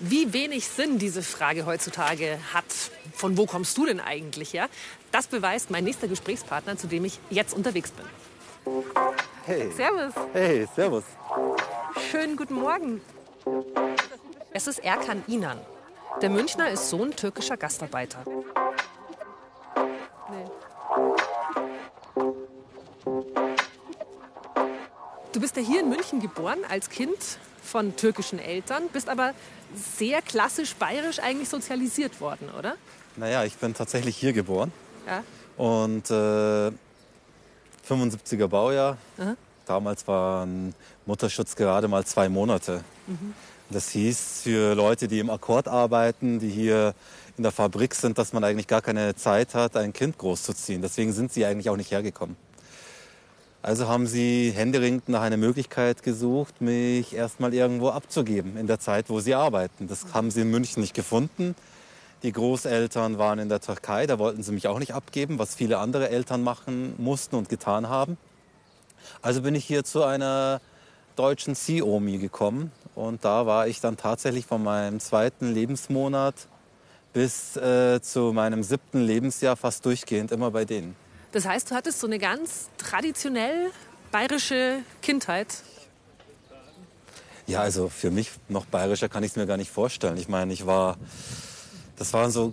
Wie 0.00 0.32
wenig 0.32 0.66
Sinn 0.66 0.98
diese 0.98 1.22
Frage 1.22 1.66
heutzutage 1.66 2.38
hat. 2.54 2.64
Von 3.12 3.36
wo 3.36 3.44
kommst 3.44 3.76
du 3.76 3.84
denn 3.84 4.00
eigentlich, 4.00 4.54
ja? 4.54 4.66
Das 5.12 5.26
beweist 5.26 5.70
mein 5.70 5.84
nächster 5.84 6.08
Gesprächspartner, 6.08 6.78
zu 6.78 6.86
dem 6.86 7.04
ich 7.04 7.18
jetzt 7.28 7.52
unterwegs 7.52 7.90
bin. 7.90 8.06
Hey. 9.44 9.70
Servus. 9.76 10.14
Hey, 10.32 10.66
servus. 10.74 11.04
Schönen 12.10 12.36
guten 12.36 12.54
Morgen. 12.54 13.02
Es 14.54 14.66
ist 14.66 14.78
Erkan 14.78 15.22
Inan. 15.26 15.60
Der 16.22 16.30
Münchner 16.30 16.70
ist 16.70 16.88
Sohn 16.88 17.14
türkischer 17.14 17.58
Gastarbeiter. 17.58 18.24
Du 25.32 25.40
bist 25.40 25.56
ja 25.56 25.62
hier 25.62 25.80
in 25.80 25.88
München 25.88 26.20
geboren 26.20 26.58
als 26.68 26.90
Kind 26.90 27.38
von 27.62 27.94
türkischen 27.94 28.40
Eltern, 28.40 28.84
bist 28.92 29.08
aber 29.08 29.32
sehr 29.76 30.22
klassisch 30.22 30.74
bayerisch 30.74 31.20
eigentlich 31.20 31.48
sozialisiert 31.48 32.20
worden, 32.20 32.50
oder? 32.58 32.74
Naja, 33.16 33.44
ich 33.44 33.56
bin 33.56 33.72
tatsächlich 33.72 34.16
hier 34.16 34.32
geboren. 34.32 34.72
Ja. 35.06 35.22
Und 35.56 36.10
äh, 36.10 36.72
75er 37.88 38.48
Baujahr. 38.48 38.96
Aha. 39.18 39.36
Damals 39.66 40.08
war 40.08 40.46
ein 40.46 40.74
Mutterschutz 41.06 41.54
gerade 41.54 41.86
mal 41.86 42.04
zwei 42.04 42.28
Monate. 42.28 42.82
Mhm. 43.06 43.34
Das 43.70 43.90
hieß 43.90 44.40
für 44.42 44.74
Leute, 44.74 45.06
die 45.06 45.20
im 45.20 45.30
Akkord 45.30 45.68
arbeiten, 45.68 46.40
die 46.40 46.48
hier 46.48 46.94
in 47.36 47.44
der 47.44 47.52
Fabrik 47.52 47.94
sind, 47.94 48.18
dass 48.18 48.32
man 48.32 48.42
eigentlich 48.42 48.66
gar 48.66 48.82
keine 48.82 49.14
Zeit 49.14 49.54
hat, 49.54 49.76
ein 49.76 49.92
Kind 49.92 50.18
großzuziehen. 50.18 50.82
Deswegen 50.82 51.12
sind 51.12 51.32
sie 51.32 51.44
eigentlich 51.44 51.70
auch 51.70 51.76
nicht 51.76 51.92
hergekommen. 51.92 52.36
Also 53.62 53.88
haben 53.88 54.06
sie 54.06 54.52
händeringend 54.54 55.10
nach 55.10 55.20
einer 55.20 55.36
Möglichkeit 55.36 56.02
gesucht, 56.02 56.62
mich 56.62 57.14
erstmal 57.14 57.52
irgendwo 57.52 57.90
abzugeben 57.90 58.56
in 58.56 58.66
der 58.66 58.80
Zeit, 58.80 59.10
wo 59.10 59.20
sie 59.20 59.34
arbeiten. 59.34 59.86
Das 59.86 60.14
haben 60.14 60.30
sie 60.30 60.40
in 60.42 60.50
München 60.50 60.80
nicht 60.80 60.94
gefunden. 60.94 61.54
Die 62.22 62.32
Großeltern 62.32 63.18
waren 63.18 63.38
in 63.38 63.48
der 63.50 63.60
Türkei, 63.60 64.06
da 64.06 64.18
wollten 64.18 64.42
sie 64.42 64.52
mich 64.52 64.66
auch 64.66 64.78
nicht 64.78 64.94
abgeben, 64.94 65.38
was 65.38 65.54
viele 65.54 65.78
andere 65.78 66.08
Eltern 66.08 66.42
machen 66.42 66.94
mussten 66.98 67.36
und 67.36 67.48
getan 67.48 67.88
haben. 67.88 68.16
Also 69.20 69.42
bin 69.42 69.54
ich 69.54 69.64
hier 69.64 69.84
zu 69.84 70.04
einer 70.04 70.60
deutschen 71.16 71.54
Ziomi 71.54 72.18
gekommen 72.18 72.72
und 72.94 73.24
da 73.24 73.46
war 73.46 73.68
ich 73.68 73.80
dann 73.80 73.96
tatsächlich 73.96 74.46
von 74.46 74.62
meinem 74.62 75.00
zweiten 75.00 75.52
Lebensmonat 75.52 76.34
bis 77.12 77.56
äh, 77.56 78.00
zu 78.00 78.32
meinem 78.32 78.62
siebten 78.62 79.00
Lebensjahr 79.00 79.56
fast 79.56 79.84
durchgehend 79.84 80.30
immer 80.32 80.50
bei 80.50 80.64
denen. 80.64 80.96
Das 81.32 81.46
heißt, 81.46 81.70
du 81.70 81.74
hattest 81.74 82.00
so 82.00 82.06
eine 82.06 82.18
ganz 82.18 82.68
traditionell 82.76 83.70
bayerische 84.10 84.78
Kindheit. 85.00 85.62
Ja, 87.46 87.62
also 87.62 87.88
für 87.88 88.10
mich 88.10 88.30
noch 88.48 88.66
bayerischer 88.66 89.08
kann 89.08 89.22
ich 89.22 89.32
es 89.32 89.36
mir 89.36 89.46
gar 89.46 89.56
nicht 89.56 89.70
vorstellen. 89.70 90.16
Ich 90.16 90.28
meine, 90.28 90.52
ich 90.52 90.66
war, 90.66 90.96
das 91.96 92.12
war 92.12 92.30
so, 92.30 92.52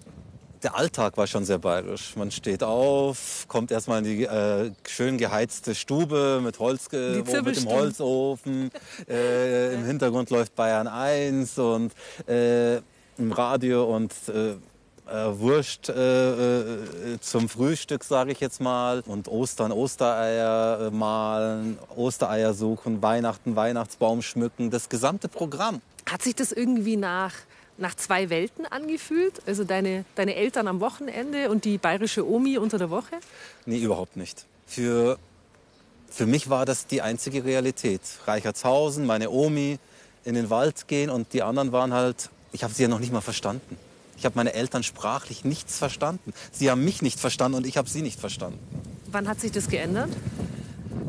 der 0.63 0.75
Alltag 0.75 1.17
war 1.17 1.27
schon 1.27 1.45
sehr 1.45 1.59
bayerisch. 1.59 2.15
Man 2.15 2.31
steht 2.31 2.63
auf, 2.63 3.45
kommt 3.47 3.71
erstmal 3.71 3.99
in 3.99 4.03
die 4.05 4.23
äh, 4.25 4.71
schön 4.87 5.17
geheizte 5.17 5.75
Stube 5.75 6.41
mit, 6.43 6.59
Holz, 6.59 6.91
mit 6.91 7.27
dem. 7.27 7.65
Holzofen. 7.67 8.71
Äh, 9.07 9.75
Im 9.75 9.85
Hintergrund 9.85 10.29
läuft 10.29 10.55
Bayern 10.55 10.87
1 10.87 11.57
und 11.59 11.93
äh, 12.27 12.77
im 13.17 13.31
Radio 13.31 13.83
und 13.95 14.13
äh, 15.07 15.39
Wurst 15.39 15.89
äh, 15.89 15.93
äh, 15.93 17.19
zum 17.19 17.49
Frühstück, 17.49 18.03
sage 18.03 18.31
ich 18.31 18.39
jetzt 18.39 18.61
mal. 18.61 19.03
Und 19.05 19.27
Ostern, 19.27 19.71
Ostereier 19.71 20.87
äh, 20.87 20.91
malen, 20.91 21.77
Ostereier 21.95 22.53
suchen, 22.53 23.01
Weihnachten, 23.01 23.55
Weihnachtsbaum 23.55 24.21
schmücken, 24.21 24.69
das 24.69 24.89
gesamte 24.89 25.27
Programm. 25.27 25.81
Hat 26.09 26.21
sich 26.21 26.35
das 26.35 26.51
irgendwie 26.51 26.97
nach, 26.97 27.33
nach 27.77 27.95
zwei 27.95 28.29
Welten 28.29 28.65
angefühlt? 28.65 29.41
Also 29.45 29.63
deine, 29.63 30.05
deine 30.15 30.35
Eltern 30.35 30.67
am 30.67 30.79
Wochenende 30.79 31.49
und 31.49 31.65
die 31.65 31.77
bayerische 31.77 32.27
Omi 32.27 32.57
unter 32.57 32.77
der 32.77 32.89
Woche? 32.89 33.15
Nee, 33.65 33.79
überhaupt 33.79 34.17
nicht. 34.17 34.45
Für, 34.65 35.17
für 36.09 36.25
mich 36.25 36.49
war 36.49 36.65
das 36.65 36.87
die 36.87 37.01
einzige 37.01 37.45
Realität. 37.45 38.01
Reichertshausen, 38.25 39.05
meine 39.05 39.29
Omi, 39.29 39.79
in 40.23 40.35
den 40.35 40.49
Wald 40.49 40.87
gehen 40.87 41.09
und 41.09 41.31
die 41.31 41.41
anderen 41.41 41.71
waren 41.71 41.93
halt, 41.93 42.29
ich 42.51 42.63
habe 42.63 42.73
sie 42.73 42.83
ja 42.83 42.89
noch 42.89 42.99
nicht 42.99 43.13
mal 43.13 43.21
verstanden. 43.21 43.77
Ich 44.17 44.25
habe 44.25 44.35
meine 44.35 44.53
Eltern 44.53 44.83
sprachlich 44.83 45.45
nichts 45.45 45.77
verstanden. 45.77 46.33
Sie 46.51 46.69
haben 46.71 46.83
mich 46.83 47.01
nicht 47.01 47.19
verstanden 47.19 47.57
und 47.57 47.67
ich 47.67 47.77
habe 47.77 47.89
sie 47.89 48.01
nicht 48.01 48.19
verstanden. 48.19 48.59
Wann 49.11 49.27
hat 49.27 49.39
sich 49.39 49.51
das 49.51 49.69
geändert? 49.69 50.09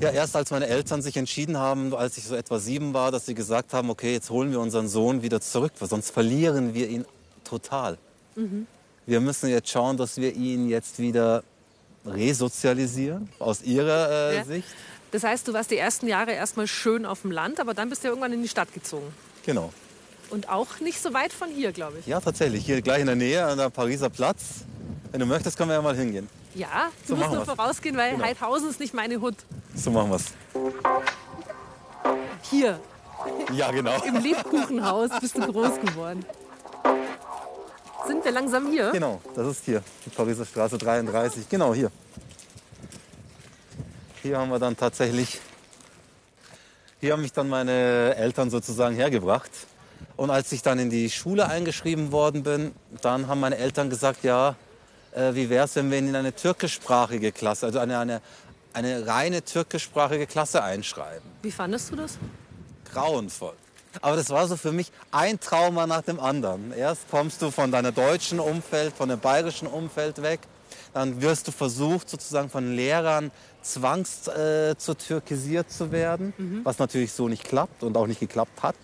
Ja, 0.01 0.11
erst 0.11 0.37
als 0.37 0.51
meine 0.51 0.69
Eltern 0.69 1.03
sich 1.03 1.17
entschieden 1.17 1.57
haben, 1.57 1.95
als 1.95 2.19
ich 2.19 2.25
so 2.25 2.37
etwa 2.37 2.59
sieben 2.61 2.95
war, 2.95 3.11
dass 3.11 3.27
sie 3.27 3.35
gesagt 3.35 3.73
haben, 3.73 3.91
okay, 3.91 4.13
jetzt 4.13 4.31
holen 4.31 4.53
wir 4.53 4.61
unseren 4.61 4.87
Sohn 4.87 5.23
wieder 5.23 5.41
zurück, 5.41 5.73
weil 5.81 5.89
sonst 5.89 6.11
verlieren 6.11 6.75
wir 6.75 6.89
ihn 6.89 7.05
total. 7.43 7.99
Mhm. 8.37 8.67
Wir 9.07 9.21
müssen 9.21 9.49
jetzt 9.49 9.71
schauen, 9.71 9.97
dass 9.97 10.19
wir 10.19 10.35
ihn 10.37 10.69
jetzt 10.69 10.99
wieder 10.99 11.43
resozialisieren, 12.07 13.29
aus 13.39 13.63
ihrer 13.63 14.11
äh, 14.11 14.37
Ja. 14.37 14.45
Sicht. 14.45 14.69
Das 15.11 15.25
heißt, 15.25 15.49
du 15.49 15.55
warst 15.55 15.71
die 15.71 15.79
ersten 15.79 16.07
Jahre 16.07 16.33
erstmal 16.33 16.67
schön 16.67 17.07
auf 17.07 17.23
dem 17.23 17.31
Land, 17.33 17.59
aber 17.61 17.73
dann 17.73 17.89
bist 17.89 18.03
du 18.03 18.09
ja 18.09 18.11
irgendwann 18.11 18.33
in 18.33 18.43
die 18.43 18.49
Stadt 18.49 18.73
gezogen. 18.75 19.07
Genau. 19.47 19.73
Und 20.31 20.49
auch 20.49 20.81
nicht 20.81 21.01
so 21.01 21.15
weit 21.15 21.33
von 21.33 21.49
hier, 21.49 21.73
glaube 21.73 21.99
ich. 22.01 22.07
Ja, 22.07 22.21
tatsächlich. 22.21 22.65
Hier 22.67 22.83
gleich 22.83 23.01
in 23.01 23.07
der 23.07 23.17
Nähe, 23.17 23.45
an 23.47 23.57
der 23.59 23.71
Pariser 23.71 24.11
Platz. 24.11 24.65
Wenn 25.11 25.21
du 25.21 25.27
möchtest, 25.27 25.57
können 25.57 25.71
wir 25.71 25.77
ja 25.77 25.83
mal 25.83 25.97
hingehen. 25.97 26.29
Ja, 26.55 26.91
du 27.07 27.15
So 27.15 27.17
musst 27.17 27.31
nur 27.31 27.47
wir's. 27.47 27.57
vorausgehen, 27.57 27.97
weil 27.97 28.13
Genau. 28.13 28.25
Heidhausen 28.25 28.69
ist 28.69 28.81
nicht 28.81 28.93
meine 28.93 29.21
Hut. 29.21 29.37
So 29.75 29.91
machen 29.91 30.11
wir's. 30.11 30.25
Hier, 32.43 32.79
Ja, 33.53 33.71
genau. 33.71 34.03
im 34.05 34.17
Lebkuchenhaus 34.17 35.11
bist 35.21 35.37
du 35.37 35.41
groß 35.53 35.81
geworden. 35.81 36.25
Sind 38.07 38.25
wir 38.25 38.33
langsam 38.33 38.71
hier? 38.71 38.91
Genau, 38.91 39.21
das 39.35 39.47
ist 39.49 39.65
hier, 39.65 39.83
die 40.07 40.11
Pariser 40.11 40.45
Straße 40.47 40.79
33. 40.79 41.49
Genau 41.49 41.75
hier. 41.75 41.91
Hier 44.23 44.39
haben 44.39 44.51
wir 44.51 44.59
dann 44.59 44.77
tatsächlich, 44.77 45.41
hier 47.01 47.13
haben 47.13 47.23
mich 47.23 47.33
dann 47.33 47.49
meine 47.49 48.15
Eltern 48.17 48.51
sozusagen 48.51 48.95
hergebracht. 48.97 49.51
Und 50.19 50.31
als 50.31 50.53
ich 50.53 50.63
dann 50.63 50.79
in 50.79 50.91
die 50.91 51.09
Schule 51.09 51.49
eingeschrieben 51.49 52.13
worden 52.13 52.43
bin, 52.43 52.73
dann 53.01 53.29
haben 53.29 53.41
meine 53.41 53.57
Eltern 53.57 53.89
gesagt, 53.89 54.25
ja, 54.25 54.57
äh, 55.15 55.33
wie 55.35 55.49
wäre 55.49 55.65
es, 55.65 55.77
wenn 55.77 55.91
wir 55.91 55.99
ihn 55.99 56.09
in 56.09 56.17
eine 56.17 56.35
türkischsprachige 56.35 57.33
Klasse, 57.33 57.67
also 57.67 57.79
eine, 57.79 57.99
eine, 57.99 58.21
eine 58.73 59.07
reine 59.07 59.43
türkischsprachige 59.43 60.27
Klasse 60.27 60.63
einschreiben. 60.63 61.23
Wie 61.43 61.53
fandest 61.53 61.93
du 61.93 61.97
das? 61.97 62.19
grauenvoll. 62.93 63.55
Aber 64.01 64.17
das 64.17 64.31
war 64.31 64.47
so 64.49 64.57
für 64.57 64.73
mich 64.73 64.93
ein 65.11 65.41
Trauma 65.41 65.87
nach 65.87 66.03
dem 66.03 66.21
anderen. 66.21 66.73
Erst 66.73 67.11
kommst 67.11 67.43
du 67.43 67.51
von 67.51 67.71
deiner 67.71 67.93
deutschen 67.93 68.39
Umfeld, 68.39 68.95
von 68.95 69.09
dem 69.09 69.19
bayerischen 69.19 69.67
Umfeld 69.67 70.23
weg. 70.23 70.41
Dann 70.95 71.21
wirst 71.23 71.49
du 71.49 71.53
versucht, 71.53 72.09
sozusagen 72.09 72.51
von 72.51 72.75
Lehrern 72.75 73.31
zwangs 73.63 74.27
äh, 74.29 74.77
zu 74.77 74.95
türkisiert 74.95 75.71
zu 75.71 75.93
werden, 75.93 76.33
was 76.65 76.79
natürlich 76.79 77.13
so 77.13 77.29
nicht 77.29 77.45
klappt 77.45 77.83
und 77.83 77.97
auch 77.97 78.07
nicht 78.07 78.21
geklappt 78.21 78.63
hat. 78.63 78.77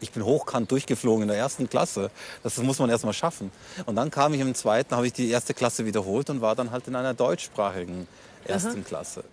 Ich 0.00 0.12
bin 0.12 0.24
hochkant 0.24 0.70
durchgeflogen 0.70 1.22
in 1.22 1.28
der 1.28 1.36
ersten 1.36 1.68
Klasse. 1.68 2.10
Das 2.42 2.56
muss 2.58 2.78
man 2.78 2.90
erst 2.90 3.04
mal 3.04 3.12
schaffen. 3.12 3.50
Und 3.86 3.96
dann 3.96 4.10
kam 4.10 4.34
ich 4.34 4.40
im 4.40 4.54
zweiten, 4.54 4.94
habe 4.94 5.06
ich 5.06 5.12
die 5.12 5.30
erste 5.30 5.54
Klasse 5.54 5.86
wiederholt 5.86 6.30
und 6.30 6.40
war 6.40 6.54
dann 6.54 6.70
halt 6.70 6.86
in 6.88 6.96
einer 6.96 7.14
deutschsprachigen 7.14 8.06
ersten 8.44 8.68
Aha. 8.68 8.86
Klasse. 8.86 9.24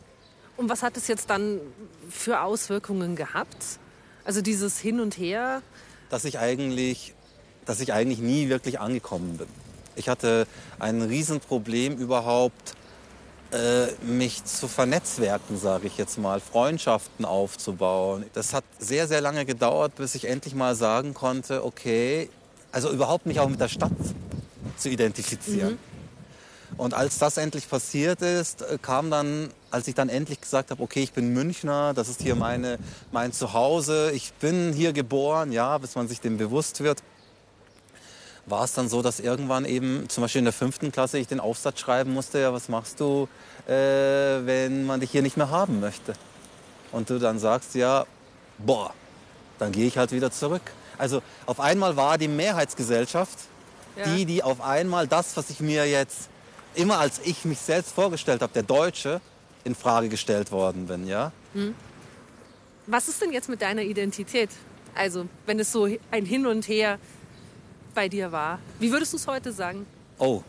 Und 0.58 0.70
was 0.70 0.82
hat 0.82 0.98
es 0.98 1.08
jetzt 1.08 1.30
dann 1.30 1.62
für 2.10 2.42
Auswirkungen 2.42 3.16
gehabt? 3.16 3.80
Also 4.26 4.42
dieses 4.42 4.80
Hin 4.80 5.00
und 5.00 5.18
Her? 5.18 5.62
Dass 6.10 6.26
ich 6.26 6.40
eigentlich, 6.40 7.14
dass 7.66 7.80
ich 7.80 7.94
eigentlich 7.94 8.20
nie 8.20 8.50
wirklich 8.50 8.80
angekommen 8.80 9.38
bin. 9.38 9.48
Ich 9.96 10.10
hatte 10.10 10.48
ein 10.80 11.02
Riesenproblem 11.02 11.98
überhaupt, 11.98 12.76
äh, 13.52 13.88
mich 14.04 14.44
zu 14.44 14.68
vernetzwerken, 14.68 15.58
sage 15.58 15.88
ich 15.88 15.98
jetzt 15.98 16.18
mal, 16.18 16.40
Freundschaften 16.40 17.26
aufzubauen. 17.26 18.26
Das 18.34 18.54
hat 18.54 18.64
sehr, 18.80 19.08
sehr 19.08 19.22
lange 19.22 19.46
gedauert, 19.46 19.96
bis 19.96 20.16
ich 20.16 20.26
endlich 20.26 20.56
mal 20.56 20.76
sagen 20.76 21.14
konnte, 21.14 21.64
okay, 21.64 22.30
also 22.72 22.92
überhaupt 22.92 23.26
mich 23.26 23.40
auch 23.40 23.50
mit 23.50 23.60
der 23.60 23.70
Stadt 23.70 23.92
zu 24.78 24.90
identifizieren. 24.90 25.74
Mhm. 25.74 25.98
Und 26.76 26.94
als 26.94 27.18
das 27.18 27.38
endlich 27.38 27.70
passiert 27.70 28.22
ist, 28.22 28.62
äh, 28.62 28.78
kam 28.82 29.10
dann, 29.10 29.50
als 29.72 29.88
ich 29.88 29.96
dann 29.96 30.10
endlich 30.10 30.42
gesagt 30.42 30.72
habe, 30.72 30.84
okay, 30.84 31.02
ich 31.02 31.14
bin 31.14 31.34
Münchner, 31.34 31.94
das 31.94 32.10
ist 32.10 32.22
hier 32.22 32.36
meine, 32.36 32.78
mein 33.12 33.32
Zuhause, 33.32 34.12
ich 34.12 34.34
bin 34.34 34.74
hier 34.74 34.92
geboren, 34.92 35.52
ja, 35.52 35.78
bis 35.78 35.96
man 35.96 36.08
sich 36.08 36.20
dem 36.20 36.38
bewusst 36.38 36.82
wird, 36.82 37.02
war 38.48 38.64
es 38.64 38.74
dann 38.74 38.90
so, 38.90 39.02
dass 39.02 39.20
irgendwann 39.20 39.66
eben, 39.66 40.10
zum 40.10 40.24
Beispiel 40.24 40.40
in 40.40 40.46
der 40.46 40.54
fünften 40.54 40.92
Klasse, 40.92 41.20
ich 41.20 41.28
den 41.28 41.40
Aufsatz 41.40 41.80
schreiben 41.80 42.14
musste, 42.14 42.40
ja, 42.40 42.54
was 42.54 42.70
machst 42.70 43.00
du, 43.00 43.28
äh, 43.68 43.72
wenn 43.72 44.86
man 44.86 45.00
dich 45.00 45.12
hier 45.12 45.22
nicht 45.22 45.38
mehr 45.38 45.50
haben 45.50 45.80
möchte? 45.80 46.14
Und 46.92 47.10
du 47.10 47.20
dann 47.20 47.38
sagst, 47.38 47.76
ja, 47.76 48.06
boah, 48.58 48.94
dann 49.60 49.72
gehe 49.72 49.86
ich 49.86 49.98
halt 49.98 50.12
wieder 50.12 50.32
zurück. 50.32 50.62
Also 50.98 51.22
auf 51.46 51.60
einmal 51.60 51.96
war 51.96 52.18
die 52.18 52.28
Mehrheitsgesellschaft 52.28 53.38
ja. 53.98 54.06
die, 54.06 54.26
die 54.26 54.44
auf 54.44 54.62
einmal 54.62 55.08
das, 55.08 55.36
was 55.38 55.50
ich 55.50 55.60
mir 55.60 55.86
jetzt 55.90 56.30
immer 56.76 57.00
als 57.00 57.20
ich 57.24 57.46
mich 57.46 57.60
selbst 57.60 57.94
vorgestellt 57.94 58.42
habe, 58.42 58.54
der 58.54 58.64
Deutsche, 58.64 59.22
in 59.64 59.76
Frage 59.76 60.10
gestellt 60.10 60.52
worden 60.52 60.88
bin, 60.88 61.08
ja. 61.08 61.32
Hm. 61.54 61.76
Was 62.86 63.10
ist 63.10 63.22
denn 63.22 63.34
jetzt 63.34 63.50
mit 63.50 63.62
deiner 63.62 63.82
Identität? 63.82 64.50
Also, 64.96 65.26
wenn 65.46 65.60
es 65.60 65.72
so 65.72 65.90
ein 66.12 66.26
Hin 66.26 66.46
und 66.46 66.68
Her 66.68 67.00
bei 67.98 68.08
dir 68.08 68.32
war, 68.32 68.60
wie 68.80 68.92
würdest 68.92 69.14
du 69.14 69.18
es 69.18 69.26
heute 69.26 69.52
sagen? 69.52 69.88
Oh, 70.20 70.44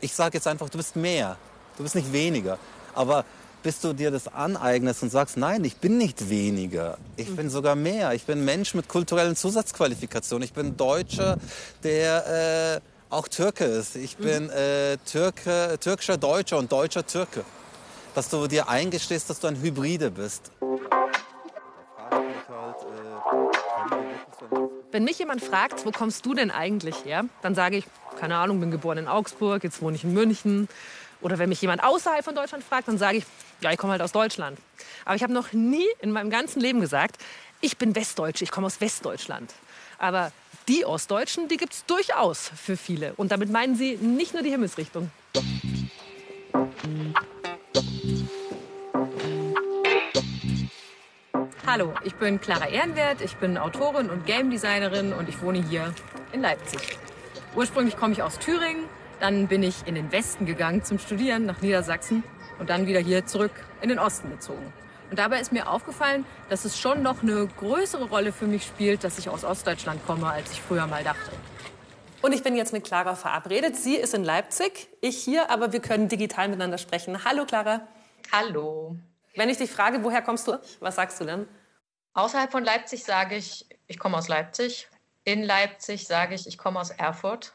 ich 0.00 0.14
sage 0.14 0.38
jetzt 0.38 0.46
einfach, 0.46 0.70
du 0.70 0.78
bist 0.78 0.96
mehr, 0.96 1.36
du 1.76 1.82
bist 1.82 1.94
nicht 1.94 2.10
weniger. 2.14 2.58
Aber 2.94 3.26
bis 3.62 3.78
du 3.80 3.92
dir 3.92 4.10
das 4.10 4.28
aneignest 4.28 5.02
und 5.02 5.10
sagst, 5.10 5.36
nein, 5.36 5.62
ich 5.64 5.76
bin 5.76 5.98
nicht 5.98 6.30
weniger, 6.30 6.96
ich 7.18 7.28
mhm. 7.28 7.36
bin 7.36 7.50
sogar 7.50 7.76
mehr. 7.76 8.14
Ich 8.14 8.24
bin 8.24 8.42
Mensch 8.42 8.72
mit 8.72 8.88
kulturellen 8.88 9.36
Zusatzqualifikationen. 9.36 10.44
Ich 10.44 10.54
bin 10.54 10.78
Deutscher, 10.78 11.36
der 11.82 12.80
äh, 12.80 13.14
auch 13.14 13.28
Türke 13.28 13.66
ist. 13.66 13.94
Ich 13.94 14.18
mhm. 14.18 14.22
bin 14.22 14.50
äh, 14.50 14.96
Türke, 15.04 15.76
türkischer 15.78 16.16
Deutscher 16.16 16.56
und 16.56 16.72
deutscher 16.72 17.06
Türke. 17.06 17.44
Dass 18.14 18.30
du 18.30 18.46
dir 18.46 18.70
eingestehst, 18.70 19.28
dass 19.28 19.40
du 19.40 19.48
ein 19.48 19.60
Hybride 19.60 20.10
bist. 20.10 20.52
Wenn 24.94 25.02
mich 25.02 25.18
jemand 25.18 25.42
fragt, 25.42 25.84
wo 25.84 25.90
kommst 25.90 26.24
du 26.24 26.34
denn 26.34 26.52
eigentlich 26.52 27.04
her, 27.04 27.24
dann 27.42 27.56
sage 27.56 27.78
ich, 27.78 27.84
keine 28.20 28.36
Ahnung, 28.36 28.60
bin 28.60 28.70
geboren 28.70 28.96
in 28.96 29.08
Augsburg, 29.08 29.64
jetzt 29.64 29.82
wohne 29.82 29.96
ich 29.96 30.04
in 30.04 30.14
München. 30.14 30.68
Oder 31.20 31.36
wenn 31.40 31.48
mich 31.48 31.60
jemand 31.60 31.82
außerhalb 31.82 32.24
von 32.24 32.36
Deutschland 32.36 32.62
fragt, 32.62 32.86
dann 32.86 32.96
sage 32.96 33.18
ich, 33.18 33.24
ja, 33.60 33.72
ich 33.72 33.76
komme 33.76 33.90
halt 33.90 34.02
aus 34.02 34.12
Deutschland. 34.12 34.56
Aber 35.04 35.16
ich 35.16 35.24
habe 35.24 35.32
noch 35.32 35.52
nie 35.52 35.84
in 35.98 36.12
meinem 36.12 36.30
ganzen 36.30 36.60
Leben 36.60 36.80
gesagt, 36.80 37.20
ich 37.60 37.76
bin 37.76 37.96
Westdeutsche, 37.96 38.44
ich 38.44 38.52
komme 38.52 38.68
aus 38.68 38.80
Westdeutschland. 38.80 39.52
Aber 39.98 40.30
die 40.68 40.84
Ostdeutschen, 40.84 41.48
die 41.48 41.56
gibt 41.56 41.72
es 41.72 41.84
durchaus 41.86 42.52
für 42.54 42.76
viele. 42.76 43.14
Und 43.16 43.32
damit 43.32 43.50
meinen 43.50 43.74
sie 43.74 43.96
nicht 43.96 44.32
nur 44.32 44.44
die 44.44 44.50
Himmelsrichtung. 44.50 45.10
Hallo, 51.76 51.92
ich 52.04 52.14
bin 52.14 52.40
Clara 52.40 52.68
Ehrenwert, 52.68 53.20
ich 53.20 53.34
bin 53.38 53.58
Autorin 53.58 54.08
und 54.08 54.26
Game 54.26 54.48
Designerin 54.48 55.12
und 55.12 55.28
ich 55.28 55.42
wohne 55.42 55.60
hier 55.60 55.92
in 56.30 56.40
Leipzig. 56.40 56.96
Ursprünglich 57.56 57.96
komme 57.96 58.12
ich 58.12 58.22
aus 58.22 58.38
Thüringen, 58.38 58.84
dann 59.18 59.48
bin 59.48 59.64
ich 59.64 59.84
in 59.84 59.96
den 59.96 60.12
Westen 60.12 60.46
gegangen 60.46 60.84
zum 60.84 61.00
Studieren 61.00 61.46
nach 61.46 61.62
Niedersachsen 61.62 62.22
und 62.60 62.70
dann 62.70 62.86
wieder 62.86 63.00
hier 63.00 63.26
zurück 63.26 63.50
in 63.80 63.88
den 63.88 63.98
Osten 63.98 64.30
gezogen. 64.30 64.72
Und 65.10 65.18
dabei 65.18 65.40
ist 65.40 65.50
mir 65.50 65.68
aufgefallen, 65.68 66.24
dass 66.48 66.64
es 66.64 66.78
schon 66.78 67.02
noch 67.02 67.24
eine 67.24 67.48
größere 67.48 68.04
Rolle 68.04 68.30
für 68.30 68.46
mich 68.46 68.62
spielt, 68.62 69.02
dass 69.02 69.18
ich 69.18 69.28
aus 69.28 69.42
Ostdeutschland 69.42 70.06
komme, 70.06 70.28
als 70.28 70.52
ich 70.52 70.62
früher 70.62 70.86
mal 70.86 71.02
dachte. 71.02 71.32
Und 72.22 72.32
ich 72.32 72.44
bin 72.44 72.54
jetzt 72.54 72.72
mit 72.72 72.84
Clara 72.84 73.16
verabredet. 73.16 73.74
Sie 73.74 73.96
ist 73.96 74.14
in 74.14 74.22
Leipzig, 74.22 74.86
ich 75.00 75.16
hier, 75.16 75.50
aber 75.50 75.72
wir 75.72 75.80
können 75.80 76.08
digital 76.08 76.46
miteinander 76.46 76.78
sprechen. 76.78 77.24
Hallo 77.24 77.46
Clara. 77.46 77.80
Hallo. 78.30 78.96
Wenn 79.34 79.48
ich 79.48 79.56
dich 79.56 79.72
frage, 79.72 80.04
woher 80.04 80.22
kommst 80.22 80.46
du, 80.46 80.60
was 80.78 80.94
sagst 80.94 81.20
du 81.20 81.24
denn? 81.24 81.48
Außerhalb 82.14 82.50
von 82.50 82.64
Leipzig 82.64 83.04
sage 83.04 83.36
ich, 83.36 83.66
ich 83.86 83.98
komme 83.98 84.16
aus 84.16 84.28
Leipzig. 84.28 84.88
In 85.24 85.42
Leipzig 85.42 86.06
sage 86.06 86.34
ich, 86.34 86.46
ich 86.46 86.58
komme 86.58 86.80
aus 86.80 86.90
Erfurt. 86.90 87.54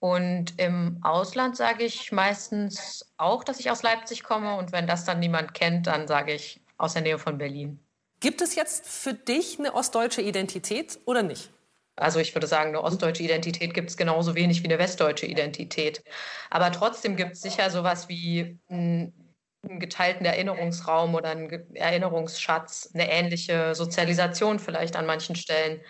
Und 0.00 0.58
im 0.58 0.98
Ausland 1.02 1.56
sage 1.56 1.84
ich 1.84 2.10
meistens 2.10 3.12
auch, 3.16 3.44
dass 3.44 3.60
ich 3.60 3.70
aus 3.70 3.84
Leipzig 3.84 4.24
komme. 4.24 4.56
Und 4.56 4.72
wenn 4.72 4.88
das 4.88 5.04
dann 5.04 5.20
niemand 5.20 5.54
kennt, 5.54 5.86
dann 5.86 6.08
sage 6.08 6.34
ich 6.34 6.60
aus 6.76 6.94
der 6.94 7.02
Nähe 7.02 7.18
von 7.18 7.38
Berlin. 7.38 7.78
Gibt 8.18 8.40
es 8.40 8.56
jetzt 8.56 8.88
für 8.88 9.14
dich 9.14 9.58
eine 9.58 9.74
ostdeutsche 9.74 10.22
Identität 10.22 10.98
oder 11.06 11.22
nicht? 11.22 11.50
Also 11.94 12.18
ich 12.18 12.34
würde 12.34 12.46
sagen, 12.46 12.70
eine 12.70 12.82
ostdeutsche 12.82 13.22
Identität 13.22 13.74
gibt 13.74 13.90
es 13.90 13.96
genauso 13.96 14.34
wenig 14.34 14.62
wie 14.62 14.68
eine 14.68 14.78
westdeutsche 14.78 15.26
Identität. 15.26 16.02
Aber 16.50 16.72
trotzdem 16.72 17.16
gibt 17.16 17.32
es 17.32 17.42
sicher 17.42 17.70
sowas 17.70 18.08
wie 18.08 18.58
einen, 18.68 19.21
einen 19.68 19.78
geteilten 19.78 20.26
Erinnerungsraum 20.26 21.14
oder 21.14 21.30
einen 21.30 21.74
Erinnerungsschatz, 21.74 22.90
eine 22.94 23.10
ähnliche 23.10 23.74
Sozialisation 23.74 24.58
vielleicht 24.58 24.96
an 24.96 25.06
manchen 25.06 25.36
Stellen 25.36 25.80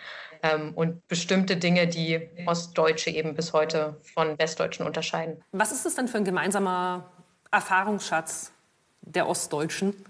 ähm, 0.43 0.73
und 0.75 1.07
bestimmte 1.07 1.57
Dinge, 1.57 1.87
die 1.87 2.29
Ostdeutsche 2.45 3.09
eben 3.09 3.33
bis 3.33 3.53
heute 3.53 3.99
von 4.13 4.37
Westdeutschen 4.37 4.85
unterscheiden. 4.85 5.43
Was 5.51 5.71
ist 5.71 5.85
das 5.85 5.95
denn 5.95 6.07
für 6.07 6.17
ein 6.17 6.25
gemeinsamer 6.25 7.11
Erfahrungsschatz 7.51 8.51
der 9.01 9.27
Ostdeutschen? 9.27 10.05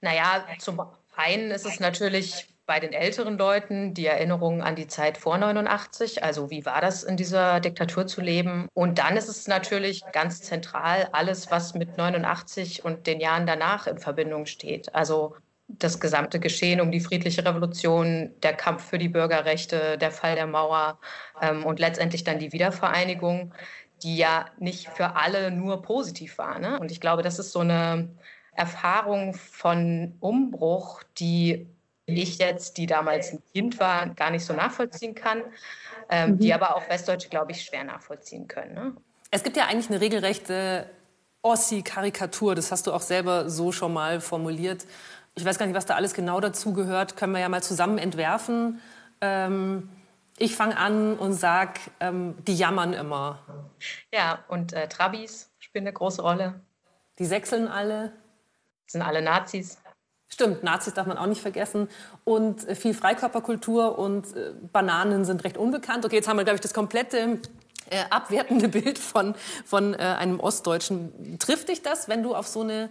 Naja, 0.00 0.44
zum 0.58 0.80
einen 1.16 1.50
ist 1.50 1.66
es 1.66 1.80
natürlich 1.80 2.53
bei 2.66 2.80
den 2.80 2.92
älteren 2.92 3.36
Leuten 3.36 3.92
die 3.94 4.06
Erinnerung 4.06 4.62
an 4.62 4.74
die 4.74 4.86
Zeit 4.86 5.18
vor 5.18 5.36
89, 5.36 6.22
also 6.22 6.50
wie 6.50 6.64
war 6.64 6.80
das 6.80 7.02
in 7.02 7.16
dieser 7.16 7.60
Diktatur 7.60 8.06
zu 8.06 8.20
leben. 8.20 8.68
Und 8.72 8.98
dann 8.98 9.16
ist 9.16 9.28
es 9.28 9.46
natürlich 9.46 10.02
ganz 10.12 10.40
zentral 10.42 11.08
alles, 11.12 11.50
was 11.50 11.74
mit 11.74 11.98
89 11.98 12.84
und 12.84 13.06
den 13.06 13.20
Jahren 13.20 13.46
danach 13.46 13.86
in 13.86 13.98
Verbindung 13.98 14.46
steht. 14.46 14.94
Also 14.94 15.36
das 15.68 16.00
gesamte 16.00 16.40
Geschehen 16.40 16.80
um 16.80 16.90
die 16.90 17.00
friedliche 17.00 17.44
Revolution, 17.44 18.30
der 18.42 18.54
Kampf 18.54 18.84
für 18.84 18.98
die 18.98 19.08
Bürgerrechte, 19.08 19.98
der 19.98 20.10
Fall 20.10 20.34
der 20.34 20.46
Mauer 20.46 20.98
ähm, 21.40 21.64
und 21.64 21.78
letztendlich 21.78 22.24
dann 22.24 22.38
die 22.38 22.52
Wiedervereinigung, 22.52 23.54
die 24.02 24.16
ja 24.16 24.46
nicht 24.58 24.88
für 24.88 25.16
alle 25.16 25.50
nur 25.50 25.82
positiv 25.82 26.38
war. 26.38 26.58
Ne? 26.58 26.78
Und 26.78 26.90
ich 26.90 27.00
glaube, 27.00 27.22
das 27.22 27.38
ist 27.38 27.52
so 27.52 27.60
eine 27.60 28.10
Erfahrung 28.54 29.34
von 29.34 30.16
Umbruch, 30.20 31.02
die 31.18 31.66
ich 32.06 32.38
jetzt, 32.38 32.76
die 32.76 32.86
damals 32.86 33.32
ein 33.32 33.42
Kind 33.52 33.80
war, 33.80 34.06
gar 34.10 34.30
nicht 34.30 34.44
so 34.44 34.52
nachvollziehen 34.52 35.14
kann, 35.14 35.42
ähm, 36.10 36.32
mhm. 36.32 36.38
die 36.38 36.52
aber 36.52 36.76
auch 36.76 36.88
Westdeutsche, 36.88 37.28
glaube 37.28 37.52
ich, 37.52 37.62
schwer 37.62 37.84
nachvollziehen 37.84 38.46
können. 38.46 38.74
Ne? 38.74 38.92
Es 39.30 39.42
gibt 39.42 39.56
ja 39.56 39.66
eigentlich 39.66 39.90
eine 39.90 40.00
regelrechte 40.00 40.88
Ossi-Karikatur, 41.42 42.54
das 42.54 42.72
hast 42.72 42.86
du 42.86 42.92
auch 42.92 43.00
selber 43.00 43.50
so 43.50 43.72
schon 43.72 43.92
mal 43.92 44.20
formuliert 44.20 44.86
ich 45.36 45.44
weiß 45.44 45.58
gar 45.58 45.66
nicht, 45.66 45.74
was 45.74 45.86
da 45.86 45.94
alles 45.94 46.14
genau 46.14 46.40
dazu 46.40 46.72
gehört, 46.72 47.16
können 47.16 47.32
wir 47.32 47.40
ja 47.40 47.48
mal 47.48 47.62
zusammen 47.62 47.98
entwerfen. 47.98 48.80
Ähm, 49.20 49.88
ich 50.38 50.54
fange 50.56 50.76
an 50.76 51.16
und 51.16 51.32
sage, 51.32 51.80
ähm, 52.00 52.36
die 52.46 52.56
jammern 52.56 52.92
immer. 52.92 53.38
Ja, 54.12 54.44
und 54.48 54.72
äh, 54.72 54.88
Trabis 54.88 55.50
spielen 55.58 55.86
eine 55.86 55.92
große 55.92 56.22
Rolle. 56.22 56.60
Die 57.18 57.24
sechseln 57.24 57.68
alle. 57.68 58.12
sind 58.86 59.02
alle 59.02 59.22
Nazis. 59.22 59.78
Stimmt, 60.34 60.64
Nazis 60.64 60.94
darf 60.94 61.06
man 61.06 61.16
auch 61.16 61.26
nicht 61.26 61.40
vergessen. 61.40 61.88
Und 62.24 62.66
äh, 62.66 62.74
viel 62.74 62.92
Freikörperkultur 62.92 63.96
und 63.96 64.34
äh, 64.34 64.52
Bananen 64.72 65.24
sind 65.24 65.44
recht 65.44 65.56
unbekannt. 65.56 66.04
Okay, 66.04 66.16
jetzt 66.16 66.26
haben 66.26 66.38
wir, 66.38 66.44
glaube 66.44 66.56
ich, 66.56 66.60
das 66.60 66.74
komplette 66.74 67.38
äh, 67.88 68.02
abwertende 68.10 68.66
Bild 68.80 68.98
von, 68.98 69.36
von 69.64 69.94
äh, 69.94 69.98
einem 69.98 70.40
Ostdeutschen. 70.40 71.38
Trifft 71.38 71.68
dich 71.68 71.82
das, 71.82 72.08
wenn 72.08 72.24
du 72.24 72.34
auf 72.34 72.48
so 72.48 72.62
eine 72.62 72.90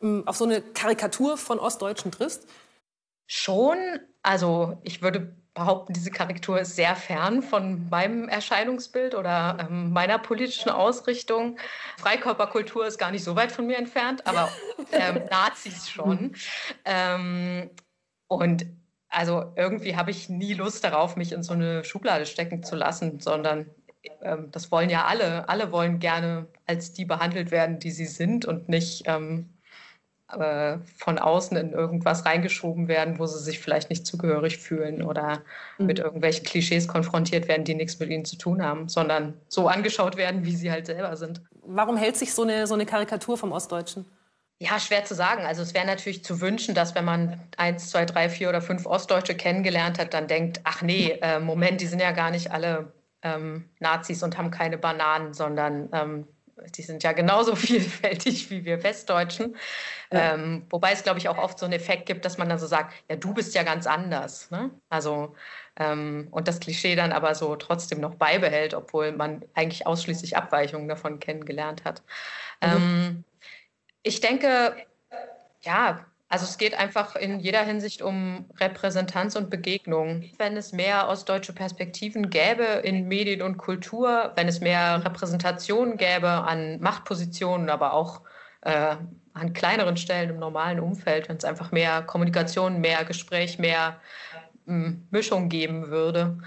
ähm, 0.00 0.22
auf 0.24 0.38
so 0.38 0.46
eine 0.46 0.62
Karikatur 0.62 1.36
von 1.36 1.58
Ostdeutschen 1.58 2.12
triffst? 2.12 2.46
Schon. 3.26 3.76
Also 4.22 4.78
ich 4.82 5.02
würde 5.02 5.36
behaupten, 5.60 5.92
diese 5.92 6.10
Karikatur 6.10 6.60
ist 6.60 6.74
sehr 6.74 6.96
fern 6.96 7.42
von 7.42 7.88
meinem 7.90 8.28
Erscheinungsbild 8.28 9.14
oder 9.14 9.58
ähm, 9.60 9.92
meiner 9.92 10.18
politischen 10.18 10.70
Ausrichtung. 10.70 11.58
Freikörperkultur 11.98 12.86
ist 12.86 12.98
gar 12.98 13.10
nicht 13.10 13.22
so 13.22 13.36
weit 13.36 13.52
von 13.52 13.66
mir 13.66 13.76
entfernt, 13.76 14.26
aber 14.26 14.50
ähm, 14.92 15.20
Nazis 15.30 15.90
schon. 15.90 16.34
Ähm, 16.86 17.70
und 18.26 18.64
also 19.10 19.52
irgendwie 19.54 19.96
habe 19.96 20.10
ich 20.10 20.30
nie 20.30 20.54
Lust 20.54 20.82
darauf, 20.82 21.16
mich 21.16 21.32
in 21.32 21.42
so 21.42 21.52
eine 21.52 21.84
Schublade 21.84 22.24
stecken 22.24 22.62
zu 22.62 22.74
lassen, 22.74 23.20
sondern 23.20 23.66
ähm, 24.22 24.50
das 24.52 24.72
wollen 24.72 24.88
ja 24.88 25.04
alle. 25.04 25.48
Alle 25.50 25.72
wollen 25.72 25.98
gerne 25.98 26.46
als 26.64 26.94
die 26.94 27.04
behandelt 27.04 27.50
werden, 27.50 27.80
die 27.80 27.90
sie 27.90 28.06
sind 28.06 28.46
und 28.46 28.70
nicht 28.70 29.02
ähm, 29.06 29.50
äh, 30.38 30.78
von 30.96 31.18
außen 31.18 31.56
in 31.56 31.72
irgendwas 31.72 32.24
reingeschoben 32.24 32.88
werden, 32.88 33.18
wo 33.18 33.26
sie 33.26 33.38
sich 33.38 33.58
vielleicht 33.58 33.90
nicht 33.90 34.06
zugehörig 34.06 34.58
fühlen 34.58 35.02
oder 35.02 35.42
mhm. 35.78 35.86
mit 35.86 35.98
irgendwelchen 35.98 36.44
Klischees 36.44 36.88
konfrontiert 36.88 37.48
werden, 37.48 37.64
die 37.64 37.74
nichts 37.74 37.98
mit 37.98 38.10
ihnen 38.10 38.24
zu 38.24 38.36
tun 38.36 38.62
haben, 38.62 38.88
sondern 38.88 39.34
so 39.48 39.68
angeschaut 39.68 40.16
werden, 40.16 40.44
wie 40.44 40.54
sie 40.54 40.70
halt 40.70 40.86
selber 40.86 41.16
sind. 41.16 41.42
Warum 41.62 41.96
hält 41.96 42.16
sich 42.16 42.34
so 42.34 42.42
eine, 42.42 42.66
so 42.66 42.74
eine 42.74 42.86
Karikatur 42.86 43.36
vom 43.36 43.52
Ostdeutschen? 43.52 44.04
Ja, 44.62 44.78
schwer 44.78 45.04
zu 45.06 45.14
sagen. 45.14 45.46
Also 45.46 45.62
es 45.62 45.72
wäre 45.72 45.86
natürlich 45.86 46.22
zu 46.22 46.42
wünschen, 46.42 46.74
dass 46.74 46.94
wenn 46.94 47.06
man 47.06 47.40
eins, 47.56 47.90
zwei, 47.90 48.04
drei, 48.04 48.28
vier 48.28 48.50
oder 48.50 48.60
fünf 48.60 48.84
Ostdeutsche 48.84 49.34
kennengelernt 49.34 49.98
hat, 49.98 50.12
dann 50.12 50.26
denkt, 50.26 50.60
ach 50.64 50.82
nee, 50.82 51.18
äh, 51.22 51.40
Moment, 51.40 51.80
die 51.80 51.86
sind 51.86 52.00
ja 52.00 52.12
gar 52.12 52.30
nicht 52.30 52.52
alle 52.52 52.92
ähm, 53.22 53.70
Nazis 53.78 54.22
und 54.22 54.36
haben 54.36 54.50
keine 54.50 54.76
Bananen, 54.76 55.32
sondern 55.32 55.88
ähm, 55.92 56.28
die 56.74 56.82
sind 56.82 57.02
ja 57.02 57.12
genauso 57.12 57.56
vielfältig 57.56 58.50
wie 58.50 58.64
wir 58.64 58.82
Westdeutschen. 58.82 59.56
Ja. 60.12 60.34
Ähm, 60.34 60.66
wobei 60.70 60.92
es, 60.92 61.02
glaube 61.02 61.18
ich, 61.18 61.28
auch 61.28 61.38
oft 61.38 61.58
so 61.58 61.66
einen 61.66 61.72
Effekt 61.72 62.06
gibt, 62.06 62.24
dass 62.24 62.38
man 62.38 62.48
dann 62.48 62.58
so 62.58 62.66
sagt, 62.66 62.94
ja, 63.08 63.16
du 63.16 63.32
bist 63.34 63.54
ja 63.54 63.62
ganz 63.62 63.86
anders. 63.86 64.50
Ne? 64.50 64.70
Also, 64.88 65.34
ähm, 65.76 66.28
und 66.30 66.48
das 66.48 66.60
Klischee 66.60 66.96
dann 66.96 67.12
aber 67.12 67.34
so 67.34 67.56
trotzdem 67.56 68.00
noch 68.00 68.16
beibehält, 68.16 68.74
obwohl 68.74 69.12
man 69.12 69.44
eigentlich 69.54 69.86
ausschließlich 69.86 70.36
Abweichungen 70.36 70.88
davon 70.88 71.20
kennengelernt 71.20 71.84
hat. 71.84 72.02
Mhm. 72.62 73.24
Ich 74.02 74.20
denke, 74.20 74.74
ja, 75.62 76.06
also 76.30 76.44
es 76.44 76.58
geht 76.58 76.78
einfach 76.78 77.16
in 77.16 77.40
jeder 77.40 77.64
Hinsicht 77.64 78.02
um 78.02 78.46
Repräsentanz 78.60 79.34
und 79.34 79.50
Begegnung. 79.50 80.30
Wenn 80.38 80.56
es 80.56 80.72
mehr 80.72 81.08
ostdeutsche 81.08 81.52
Perspektiven 81.52 82.30
gäbe 82.30 82.62
in 82.84 83.08
Medien 83.08 83.42
und 83.42 83.56
Kultur, 83.56 84.30
wenn 84.36 84.46
es 84.46 84.60
mehr 84.60 85.04
Repräsentation 85.04 85.96
gäbe 85.96 86.28
an 86.28 86.80
Machtpositionen, 86.80 87.68
aber 87.68 87.94
auch 87.94 88.22
äh, 88.60 88.94
an 89.34 89.52
kleineren 89.54 89.96
Stellen 89.96 90.30
im 90.30 90.38
normalen 90.38 90.78
Umfeld, 90.78 91.28
wenn 91.28 91.36
es 91.36 91.44
einfach 91.44 91.72
mehr 91.72 92.02
Kommunikation, 92.02 92.80
mehr 92.80 93.04
Gespräch, 93.04 93.58
mehr 93.58 93.96
äh, 94.68 94.92
Mischung 95.10 95.48
geben 95.48 95.88
würde. 95.88 96.38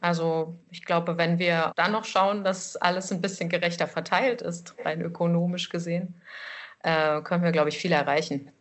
Also 0.00 0.56
ich 0.70 0.84
glaube, 0.84 1.18
wenn 1.18 1.40
wir 1.40 1.72
dann 1.74 1.90
noch 1.90 2.04
schauen, 2.04 2.44
dass 2.44 2.76
alles 2.76 3.10
ein 3.10 3.20
bisschen 3.20 3.48
gerechter 3.48 3.88
verteilt 3.88 4.40
ist, 4.40 4.76
rein 4.84 5.00
ökonomisch 5.00 5.68
gesehen, 5.68 6.14
äh, 6.84 7.20
können 7.22 7.42
wir, 7.42 7.50
glaube 7.50 7.70
ich, 7.70 7.78
viel 7.78 7.92
erreichen. 7.92 8.52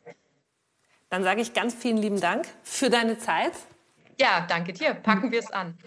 Dann 1.12 1.24
sage 1.24 1.41
ich 1.41 1.54
ganz 1.54 1.76
vielen 1.76 1.97
lieben 1.97 2.21
Dank 2.21 2.47
für 2.63 2.89
deine 2.89 3.19
Zeit. 3.19 3.52
Ja, 4.17 4.45
danke 4.47 4.71
dir. 4.71 4.93
Packen 4.93 5.30
wir 5.30 5.39
es 5.39 5.52
an. 5.52 5.78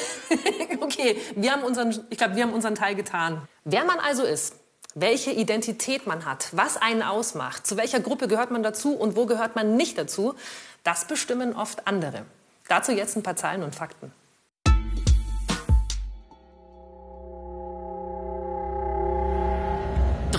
okay, 0.80 1.16
wir 1.36 1.52
haben 1.52 1.62
unseren, 1.62 1.96
ich 2.10 2.18
glaube, 2.18 2.34
wir 2.34 2.42
haben 2.42 2.52
unseren 2.52 2.74
Teil 2.74 2.96
getan. 2.96 3.46
Wer 3.64 3.84
man 3.84 4.00
also 4.00 4.24
ist, 4.24 4.56
welche 4.96 5.30
Identität 5.30 6.08
man 6.08 6.24
hat, 6.24 6.48
was 6.50 6.76
einen 6.76 7.02
ausmacht, 7.02 7.64
zu 7.64 7.76
welcher 7.76 8.00
Gruppe 8.00 8.26
gehört 8.26 8.50
man 8.50 8.64
dazu 8.64 8.96
und 8.96 9.14
wo 9.14 9.26
gehört 9.26 9.54
man 9.54 9.76
nicht 9.76 9.98
dazu, 9.98 10.34
das 10.82 11.06
bestimmen 11.06 11.54
oft 11.54 11.86
andere. 11.86 12.24
Dazu 12.66 12.90
jetzt 12.90 13.16
ein 13.16 13.22
paar 13.22 13.36
Zahlen 13.36 13.62
und 13.62 13.74
Fakten. 13.74 14.10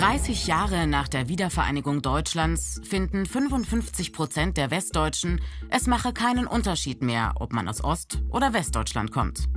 30 0.07 0.47
Jahre 0.47 0.87
nach 0.87 1.09
der 1.09 1.27
Wiedervereinigung 1.27 2.01
Deutschlands 2.01 2.79
finden 2.85 3.25
55 3.25 4.13
Prozent 4.13 4.55
der 4.55 4.71
Westdeutschen, 4.71 5.41
es 5.69 5.85
mache 5.85 6.13
keinen 6.13 6.47
Unterschied 6.47 7.03
mehr, 7.03 7.33
ob 7.35 7.51
man 7.51 7.67
aus 7.67 7.83
Ost- 7.83 8.23
oder 8.29 8.53
Westdeutschland 8.53 9.11
kommt. 9.11 9.49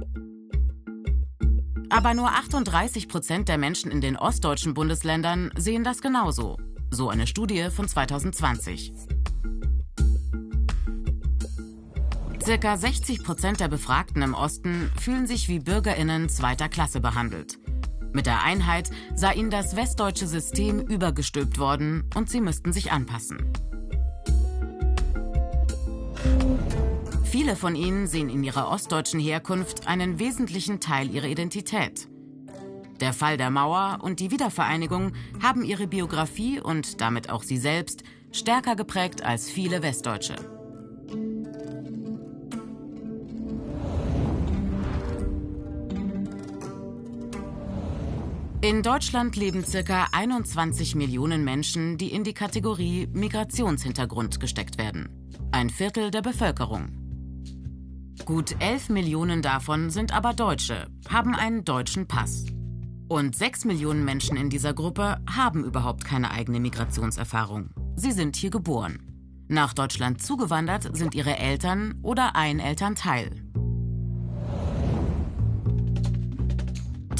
Aber 1.89 2.15
nur 2.15 2.31
38 2.31 3.07
Prozent 3.07 3.49
der 3.49 3.59
Menschen 3.59 3.93
in 3.93 4.01
den 4.01 4.17
ostdeutschen 4.17 4.75
Bundesländern 4.75 5.53
sehen 5.57 5.85
das 5.85 6.03
genauso. 6.03 6.57
So 6.91 7.11
eine 7.11 7.29
Studie 7.29 7.69
von 7.71 7.87
2020. 7.87 8.93
Circa 12.43 12.77
60 12.77 13.23
Prozent 13.23 13.61
der 13.61 13.69
Befragten 13.69 14.23
im 14.23 14.35
Osten 14.35 14.91
fühlen 15.01 15.29
sich 15.29 15.49
wie 15.49 15.61
BürgerInnen 15.61 16.29
zweiter 16.29 16.69
Klasse 16.69 17.01
behandelt. 17.01 17.61
Mit 18.13 18.27
der 18.27 18.43
Einheit 18.43 18.91
sei 19.15 19.35
ihnen 19.35 19.51
das 19.51 19.77
westdeutsche 19.77 20.27
System 20.27 20.81
übergestülpt 20.81 21.59
worden 21.59 22.11
und 22.15 22.29
sie 22.29 22.41
müssten 22.41 22.73
sich 22.73 22.93
anpassen. 22.93 23.53
Viele 27.25 27.55
von 27.55 27.77
ihnen 27.77 28.09
sehen 28.09 28.29
in 28.29 28.43
ihrer 28.43 28.69
ostdeutschen 28.69 29.21
Herkunft 29.21 29.87
einen 29.87 30.19
wesentlichen 30.19 30.81
Teil 30.81 31.09
ihrer 31.15 31.29
Identität. 31.29 32.09
Der 33.01 33.13
Fall 33.13 33.37
der 33.37 33.51
Mauer 33.51 34.01
und 34.03 34.21
die 34.21 34.31
Wiedervereinigung 34.31 35.13
haben 35.43 35.65
ihre 35.65 35.87
Biografie 35.87 36.61
und 36.61 37.01
damit 37.01 37.31
auch 37.31 37.45
sie 37.45 37.57
selbst 37.57 38.03
stärker 38.33 38.77
geprägt 38.77 39.25
als 39.25 39.49
viele 39.49 39.83
Westdeutsche. 39.83 40.60
In 48.63 48.83
Deutschland 48.83 49.37
leben 49.37 49.65
circa 49.65 50.09
21 50.13 50.95
Millionen 50.95 51.45
Menschen, 51.45 51.97
die 51.97 52.13
in 52.13 52.25
die 52.25 52.35
Kategorie 52.35 53.09
Migrationshintergrund 53.11 54.39
gesteckt 54.39 54.77
werden. 54.77 55.09
Ein 55.51 55.71
Viertel 55.71 56.11
der 56.11 56.21
Bevölkerung. 56.21 56.91
Gut 58.27 58.55
11 58.59 58.91
Millionen 58.91 59.41
davon 59.41 59.89
sind 59.89 60.13
aber 60.13 60.35
Deutsche, 60.35 60.89
haben 61.09 61.35
einen 61.35 61.65
deutschen 61.65 62.07
Pass. 62.07 62.45
Und 63.09 63.35
6 63.35 63.65
Millionen 63.65 64.05
Menschen 64.05 64.37
in 64.37 64.51
dieser 64.51 64.75
Gruppe 64.75 65.17
haben 65.27 65.65
überhaupt 65.65 66.05
keine 66.05 66.31
eigene 66.31 66.61
Migrationserfahrung. 66.61 67.71
Sie 67.97 68.13
sind 68.13 68.37
hier 68.37 68.51
geboren. 68.51 68.99
Nach 69.49 69.73
Deutschland 69.73 70.21
zugewandert 70.21 70.95
sind 70.95 71.15
ihre 71.15 71.39
Eltern 71.39 71.99
oder 72.03 72.37
ein 72.37 72.61
Elternteil. 72.61 73.43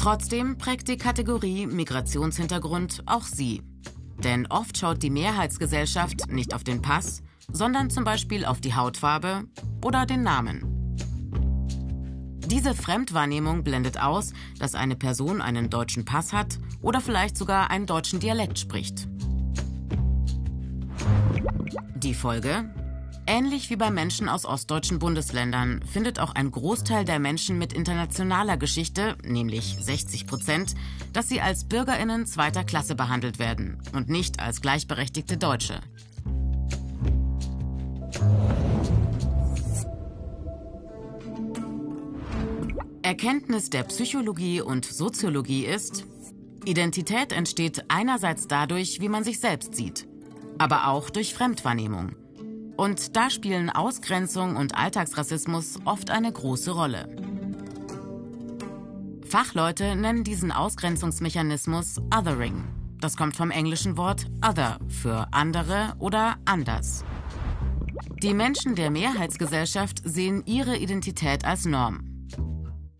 Trotzdem 0.01 0.57
prägt 0.57 0.87
die 0.87 0.97
Kategorie 0.97 1.67
Migrationshintergrund 1.67 3.03
auch 3.05 3.21
sie. 3.21 3.61
Denn 4.23 4.47
oft 4.47 4.75
schaut 4.75 5.03
die 5.03 5.11
Mehrheitsgesellschaft 5.11 6.31
nicht 6.31 6.55
auf 6.55 6.63
den 6.63 6.81
Pass, 6.81 7.21
sondern 7.51 7.91
zum 7.91 8.03
Beispiel 8.03 8.43
auf 8.43 8.59
die 8.59 8.73
Hautfarbe 8.73 9.43
oder 9.85 10.07
den 10.07 10.23
Namen. 10.23 10.97
Diese 12.47 12.73
Fremdwahrnehmung 12.73 13.63
blendet 13.63 14.01
aus, 14.01 14.33
dass 14.57 14.73
eine 14.73 14.95
Person 14.95 15.39
einen 15.39 15.69
deutschen 15.69 16.03
Pass 16.03 16.33
hat 16.33 16.57
oder 16.81 16.99
vielleicht 16.99 17.37
sogar 17.37 17.69
einen 17.69 17.85
deutschen 17.85 18.19
Dialekt 18.19 18.57
spricht. 18.57 19.07
Die 21.97 22.15
Folge? 22.15 22.73
Ähnlich 23.33 23.69
wie 23.69 23.77
bei 23.77 23.91
Menschen 23.91 24.27
aus 24.27 24.45
ostdeutschen 24.45 24.99
Bundesländern 24.99 25.81
findet 25.89 26.19
auch 26.19 26.35
ein 26.35 26.51
Großteil 26.51 27.05
der 27.05 27.17
Menschen 27.17 27.57
mit 27.57 27.71
internationaler 27.71 28.57
Geschichte, 28.57 29.15
nämlich 29.23 29.77
60 29.79 30.27
Prozent, 30.27 30.75
dass 31.13 31.29
sie 31.29 31.39
als 31.39 31.63
Bürgerinnen 31.63 32.25
zweiter 32.25 32.65
Klasse 32.65 32.93
behandelt 32.93 33.39
werden 33.39 33.81
und 33.93 34.09
nicht 34.09 34.41
als 34.41 34.59
gleichberechtigte 34.59 35.37
Deutsche. 35.37 35.79
Erkenntnis 43.01 43.69
der 43.69 43.83
Psychologie 43.83 44.59
und 44.59 44.83
Soziologie 44.83 45.65
ist, 45.65 46.03
Identität 46.65 47.31
entsteht 47.31 47.85
einerseits 47.87 48.49
dadurch, 48.49 48.99
wie 48.99 49.07
man 49.07 49.23
sich 49.23 49.39
selbst 49.39 49.73
sieht, 49.73 50.05
aber 50.57 50.87
auch 50.87 51.09
durch 51.09 51.33
Fremdwahrnehmung. 51.33 52.20
Und 52.81 53.15
da 53.15 53.29
spielen 53.29 53.69
Ausgrenzung 53.69 54.55
und 54.55 54.75
Alltagsrassismus 54.75 55.77
oft 55.85 56.09
eine 56.09 56.31
große 56.31 56.71
Rolle. 56.71 57.15
Fachleute 59.23 59.95
nennen 59.95 60.23
diesen 60.23 60.51
Ausgrenzungsmechanismus 60.51 61.99
Othering. 62.11 62.63
Das 62.99 63.15
kommt 63.15 63.35
vom 63.35 63.51
englischen 63.51 63.97
Wort 63.97 64.25
other 64.43 64.79
für 64.87 65.27
andere 65.31 65.93
oder 65.99 66.37
anders. 66.45 67.05
Die 68.23 68.33
Menschen 68.33 68.73
der 68.73 68.89
Mehrheitsgesellschaft 68.89 70.01
sehen 70.03 70.41
ihre 70.47 70.75
Identität 70.75 71.45
als 71.45 71.65
Norm. 71.65 72.27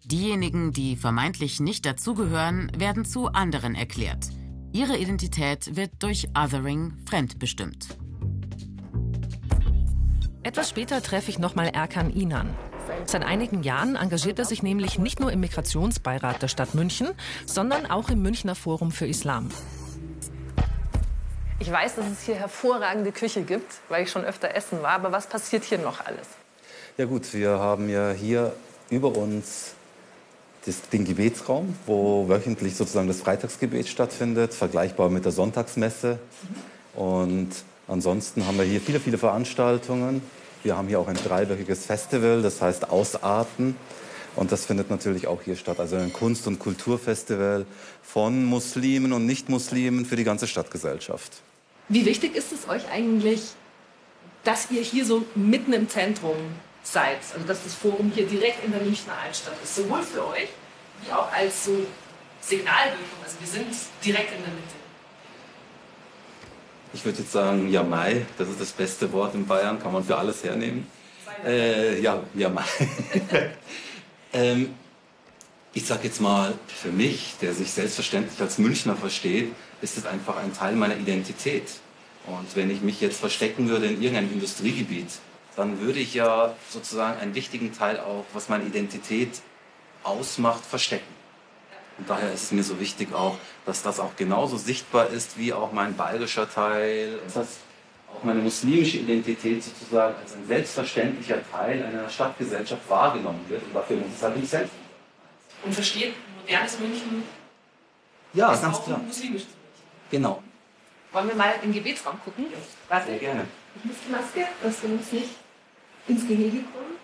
Diejenigen, 0.05 0.73
die 0.73 0.95
vermeintlich 0.95 1.59
nicht 1.59 1.87
dazugehören, 1.87 2.71
werden 2.77 3.03
zu 3.03 3.29
anderen 3.29 3.73
erklärt. 3.73 4.27
Ihre 4.73 4.99
Identität 4.99 5.75
wird 5.75 6.03
durch 6.03 6.27
Othering 6.37 6.99
fremdbestimmt. 7.09 7.97
Etwas 10.43 10.69
später 10.69 11.03
treffe 11.03 11.29
ich 11.29 11.37
nochmal 11.37 11.67
Erkan 11.67 12.09
Inan. 12.09 12.49
Seit 13.05 13.23
einigen 13.23 13.61
Jahren 13.61 13.95
engagiert 13.95 14.39
er 14.39 14.45
sich 14.45 14.63
nämlich 14.63 14.97
nicht 14.97 15.19
nur 15.19 15.31
im 15.31 15.39
Migrationsbeirat 15.39 16.41
der 16.41 16.47
Stadt 16.47 16.73
München, 16.73 17.09
sondern 17.45 17.85
auch 17.85 18.09
im 18.09 18.23
Münchner 18.23 18.55
Forum 18.55 18.91
für 18.91 19.05
Islam. 19.05 19.51
Ich 21.59 21.71
weiß, 21.71 21.93
dass 21.93 22.07
es 22.07 22.23
hier 22.23 22.33
hervorragende 22.33 23.11
Küche 23.11 23.43
gibt, 23.43 23.71
weil 23.87 24.03
ich 24.03 24.09
schon 24.09 24.25
öfter 24.25 24.55
essen 24.55 24.81
war, 24.81 24.93
aber 24.93 25.11
was 25.11 25.27
passiert 25.27 25.63
hier 25.63 25.77
noch 25.77 26.03
alles? 26.03 26.27
Ja 26.97 27.05
gut, 27.05 27.31
wir 27.35 27.51
haben 27.51 27.87
ja 27.87 28.11
hier 28.11 28.51
über 28.89 29.15
uns 29.15 29.75
das, 30.65 30.89
den 30.89 31.05
Gebetsraum, 31.05 31.75
wo 31.85 32.27
wöchentlich 32.27 32.75
sozusagen 32.75 33.07
das 33.07 33.21
Freitagsgebet 33.21 33.87
stattfindet, 33.87 34.55
vergleichbar 34.55 35.09
mit 35.09 35.23
der 35.23 35.31
Sonntagsmesse. 35.31 36.17
Und 36.95 37.49
ansonsten 37.91 38.45
haben 38.47 38.57
wir 38.57 38.65
hier 38.65 38.81
viele, 38.81 38.99
viele 38.99 39.17
Veranstaltungen. 39.17 40.21
Wir 40.63 40.77
haben 40.77 40.87
hier 40.87 40.99
auch 40.99 41.07
ein 41.07 41.17
dreiwöchiges 41.17 41.85
Festival, 41.85 42.41
das 42.41 42.61
heißt 42.61 42.89
Ausarten. 42.89 43.75
Und 44.35 44.51
das 44.51 44.65
findet 44.65 44.89
natürlich 44.89 45.27
auch 45.27 45.41
hier 45.41 45.55
statt. 45.55 45.79
Also 45.79 45.97
ein 45.97 46.13
Kunst- 46.13 46.47
und 46.47 46.59
Kulturfestival 46.59 47.65
von 48.01 48.45
Muslimen 48.45 49.11
und 49.11 49.25
Nicht-Muslimen 49.25 50.05
für 50.05 50.15
die 50.15 50.23
ganze 50.23 50.47
Stadtgesellschaft. 50.47 51.41
Wie 51.89 52.05
wichtig 52.05 52.35
ist 52.35 52.51
es 52.53 52.69
euch 52.69 52.89
eigentlich, 52.89 53.41
dass 54.43 54.71
ihr 54.71 54.81
hier 54.81 55.05
so 55.05 55.25
mitten 55.35 55.73
im 55.73 55.89
Zentrum 55.89 56.37
seid? 56.83 57.17
Also 57.33 57.45
dass 57.45 57.63
das 57.63 57.73
Forum 57.73 58.11
hier 58.15 58.25
direkt 58.25 58.63
in 58.63 58.71
der 58.71 58.81
Münchner 58.81 59.13
Altstadt 59.21 59.55
ist, 59.61 59.75
sowohl 59.75 60.01
für 60.01 60.25
euch 60.27 60.47
wie 61.03 61.11
auch 61.11 61.31
als 61.33 61.65
so 61.65 61.71
Signalwirkung. 62.39 63.19
Also 63.23 63.35
wir 63.39 63.47
sind 63.47 63.67
direkt 64.05 64.31
in 64.31 64.43
der 64.43 64.53
Mitte. 64.53 64.80
Ich 66.93 67.05
würde 67.05 67.19
jetzt 67.19 67.31
sagen, 67.31 67.69
ja 67.69 67.83
Mai, 67.83 68.25
das 68.37 68.49
ist 68.49 68.59
das 68.59 68.71
beste 68.71 69.11
Wort 69.13 69.33
in 69.33 69.47
Bayern, 69.47 69.79
kann 69.81 69.93
man 69.93 70.03
für 70.03 70.17
alles 70.17 70.43
hernehmen. 70.43 70.87
Äh, 71.45 72.01
ja, 72.01 72.21
ja 72.33 72.49
Mai. 72.49 72.65
ähm, 74.33 74.73
ich 75.73 75.85
sage 75.85 76.03
jetzt 76.03 76.19
mal, 76.19 76.53
für 76.67 76.91
mich, 76.91 77.35
der 77.41 77.53
sich 77.53 77.71
selbstverständlich 77.71 78.39
als 78.41 78.57
Münchner 78.57 78.97
versteht, 78.97 79.53
ist 79.81 79.97
es 79.97 80.05
einfach 80.05 80.35
ein 80.35 80.53
Teil 80.53 80.75
meiner 80.75 80.97
Identität. 80.97 81.63
Und 82.27 82.55
wenn 82.55 82.69
ich 82.69 82.81
mich 82.81 82.99
jetzt 82.99 83.21
verstecken 83.21 83.69
würde 83.69 83.85
in 83.87 84.01
irgendeinem 84.01 84.33
Industriegebiet, 84.33 85.07
dann 85.55 85.79
würde 85.79 85.99
ich 85.99 86.13
ja 86.13 86.53
sozusagen 86.69 87.19
einen 87.19 87.35
wichtigen 87.35 87.73
Teil 87.73 88.01
auch, 88.01 88.25
was 88.33 88.49
meine 88.49 88.65
Identität 88.65 89.41
ausmacht, 90.03 90.65
verstecken. 90.65 91.21
Und 91.97 92.09
daher 92.09 92.33
ist 92.33 92.43
es 92.43 92.51
mir 92.51 92.63
so 92.63 92.79
wichtig 92.79 93.13
auch, 93.13 93.37
dass 93.65 93.83
das 93.83 93.99
auch 93.99 94.15
genauso 94.15 94.57
sichtbar 94.57 95.07
ist 95.09 95.37
wie 95.37 95.53
auch 95.53 95.71
mein 95.71 95.95
bayerischer 95.95 96.49
Teil, 96.49 97.19
dass 97.33 97.57
auch 98.13 98.23
meine 98.23 98.41
muslimische 98.41 98.97
Identität 98.97 99.63
sozusagen 99.63 100.15
als 100.15 100.33
ein 100.35 100.45
selbstverständlicher 100.47 101.37
Teil 101.51 101.83
einer 101.83 102.09
Stadtgesellschaft 102.09 102.89
wahrgenommen 102.89 103.45
wird. 103.47 103.63
Und 103.63 103.73
dafür 103.75 103.97
muss 103.97 104.07
es 104.15 104.23
halt 104.23 104.37
nicht 104.37 104.49
selbst. 104.49 104.73
Und 105.63 105.73
versteht 105.73 106.13
modernes 106.39 106.79
München 106.79 107.23
Ja, 108.33 108.51
ist 108.53 108.61
ganz 108.63 108.77
auch 108.77 108.85
klar. 108.85 108.97
muslimisches 108.99 109.47
München. 109.47 109.61
Genau. 110.09 110.43
Wollen 111.13 111.27
wir 111.27 111.35
mal 111.35 111.53
im 111.61 111.71
Gebetsraum 111.73 112.19
gucken? 112.23 112.47
Warte. 112.89 113.07
Sehr 113.07 113.19
gerne. 113.19 113.45
Ich 113.75 113.85
muss 113.85 113.95
die 114.05 114.11
Maske, 114.11 114.47
dass 114.63 114.81
wir 114.83 114.89
uns 114.89 115.11
nicht 115.11 115.29
ins 116.07 116.27
Gehege 116.27 116.57
kommen. 116.73 116.97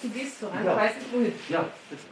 Du 0.00 0.08
gehst 0.10 0.36
voran, 0.38 0.64
Ja. 0.64 0.72
ich 0.72 0.78
weiß 0.78 0.94
nicht 0.96 1.12
wohin. 1.12 1.32
Ja, 1.48 1.64
bitte. 1.90 2.02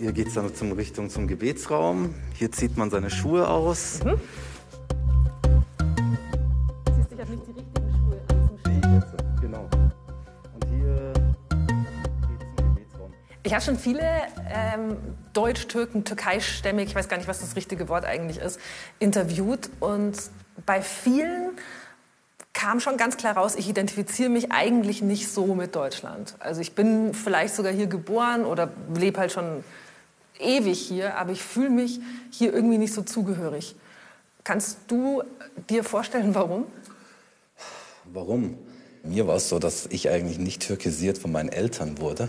Hier 0.00 0.12
geht 0.12 0.28
es 0.28 0.34
dann 0.34 0.54
zum 0.54 0.72
Richtung 0.72 1.10
zum 1.10 1.26
Gebetsraum. 1.28 2.14
Hier 2.32 2.50
zieht 2.50 2.78
man 2.78 2.88
seine 2.88 3.10
Schuhe 3.10 3.46
aus. 3.46 3.96
Siehst 3.96 4.02
du, 4.02 4.14
ich 7.14 7.20
habe 7.20 7.32
nicht 7.32 7.46
die 7.46 7.52
richtigen 7.52 7.92
Schuhe 7.98 8.18
an 8.30 8.48
zum 8.48 8.58
Stehen. 8.60 9.04
Genau. 9.42 9.68
Und 10.54 10.64
hier 10.70 11.12
geht 11.12 12.40
es 12.40 12.56
zum 12.56 12.74
Gebetsraum. 12.74 13.12
Ich 13.42 13.52
habe 13.52 13.62
schon 13.62 13.76
viele 13.76 14.00
ähm, 14.48 14.96
Deutsch, 15.34 15.66
Türken, 15.68 16.06
Türkeistämmig, 16.06 16.88
ich 16.88 16.94
weiß 16.94 17.10
gar 17.10 17.18
nicht, 17.18 17.28
was 17.28 17.40
das 17.40 17.54
richtige 17.54 17.90
Wort 17.90 18.06
eigentlich 18.06 18.38
ist, 18.38 18.58
interviewt. 19.00 19.68
Und 19.80 20.16
bei 20.64 20.80
vielen 20.80 21.50
kam 22.54 22.80
schon 22.80 22.96
ganz 22.96 23.18
klar 23.18 23.36
raus, 23.36 23.54
ich 23.54 23.68
identifiziere 23.68 24.30
mich 24.30 24.50
eigentlich 24.50 25.02
nicht 25.02 25.30
so 25.30 25.54
mit 25.54 25.76
Deutschland. 25.76 26.36
Also 26.38 26.62
ich 26.62 26.74
bin 26.74 27.12
vielleicht 27.12 27.54
sogar 27.54 27.72
hier 27.72 27.86
geboren 27.86 28.46
oder 28.46 28.70
lebe 28.94 29.20
halt 29.20 29.32
schon 29.32 29.62
ewig 30.40 30.78
hier, 30.78 31.16
aber 31.16 31.32
ich 31.32 31.42
fühle 31.42 31.70
mich 31.70 32.00
hier 32.30 32.52
irgendwie 32.52 32.78
nicht 32.78 32.94
so 32.94 33.02
zugehörig. 33.02 33.76
Kannst 34.44 34.78
du 34.88 35.22
dir 35.68 35.84
vorstellen, 35.84 36.34
warum? 36.34 36.64
Warum? 38.12 38.56
Mir 39.02 39.26
war 39.26 39.36
es 39.36 39.48
so, 39.48 39.58
dass 39.58 39.86
ich 39.86 40.10
eigentlich 40.10 40.38
nicht 40.38 40.60
türkisiert 40.62 41.16
von 41.16 41.32
meinen 41.32 41.48
Eltern 41.48 41.98
wurde, 41.98 42.28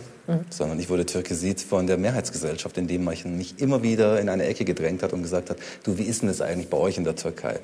sondern 0.50 0.80
ich 0.80 0.90
wurde 0.90 1.06
türkisiert 1.06 1.60
von 1.60 1.86
der 1.86 1.98
Mehrheitsgesellschaft, 1.98 2.78
indem 2.78 3.04
man 3.04 3.16
mich 3.38 3.60
immer 3.60 3.84
wieder 3.84 4.22
in 4.22 4.30
eine 4.30 4.46
Ecke 4.46 4.64
gedrängt 4.64 5.04
hat 5.04 5.12
und 5.12 5.22
gesagt 5.22 5.50
hat, 5.50 5.58
du, 5.84 5.98
wie 5.98 6.04
ist 6.04 6.22
denn 6.22 6.30
das 6.30 6.40
eigentlich 6.40 6.70
bei 6.70 6.78
euch 6.78 6.98
in 6.98 7.04
der 7.04 7.18
Türkei? 7.18 7.60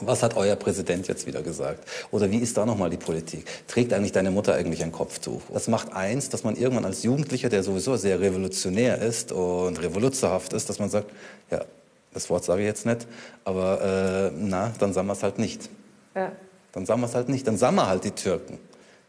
Was 0.00 0.22
hat 0.22 0.36
euer 0.36 0.56
Präsident 0.56 1.08
jetzt 1.08 1.26
wieder 1.26 1.42
gesagt? 1.42 1.86
Oder 2.10 2.30
wie 2.30 2.38
ist 2.38 2.56
da 2.56 2.64
nochmal 2.64 2.90
die 2.90 2.96
Politik? 2.96 3.44
Trägt 3.66 3.92
eigentlich 3.92 4.12
deine 4.12 4.30
Mutter 4.30 4.54
eigentlich 4.54 4.82
ein 4.82 4.92
Kopftuch? 4.92 5.42
Das 5.52 5.68
macht 5.68 5.92
eins, 5.92 6.28
dass 6.30 6.42
man 6.44 6.56
irgendwann 6.56 6.84
als 6.84 7.02
Jugendlicher, 7.02 7.48
der 7.48 7.62
sowieso 7.62 7.96
sehr 7.96 8.20
revolutionär 8.20 8.98
ist 9.00 9.32
und 9.32 9.80
revoluzerhaft 9.82 10.52
ist, 10.52 10.68
dass 10.68 10.78
man 10.78 10.88
sagt, 10.88 11.10
ja, 11.50 11.64
das 12.12 12.30
Wort 12.30 12.44
sage 12.44 12.62
ich 12.62 12.66
jetzt 12.66 12.86
nicht, 12.86 13.06
aber 13.44 14.30
äh, 14.32 14.36
na, 14.36 14.72
dann 14.78 14.92
sagen 14.92 15.06
wir 15.06 15.12
es 15.12 15.22
halt 15.22 15.38
nicht. 15.38 15.68
Ja. 16.14 16.32
Dann 16.72 16.86
sagen 16.86 17.00
wir 17.00 17.06
es 17.06 17.14
halt 17.14 17.28
nicht. 17.28 17.46
Dann 17.46 17.56
sagen 17.56 17.76
wir 17.76 17.86
halt 17.86 18.04
die 18.04 18.10
Türken. 18.10 18.58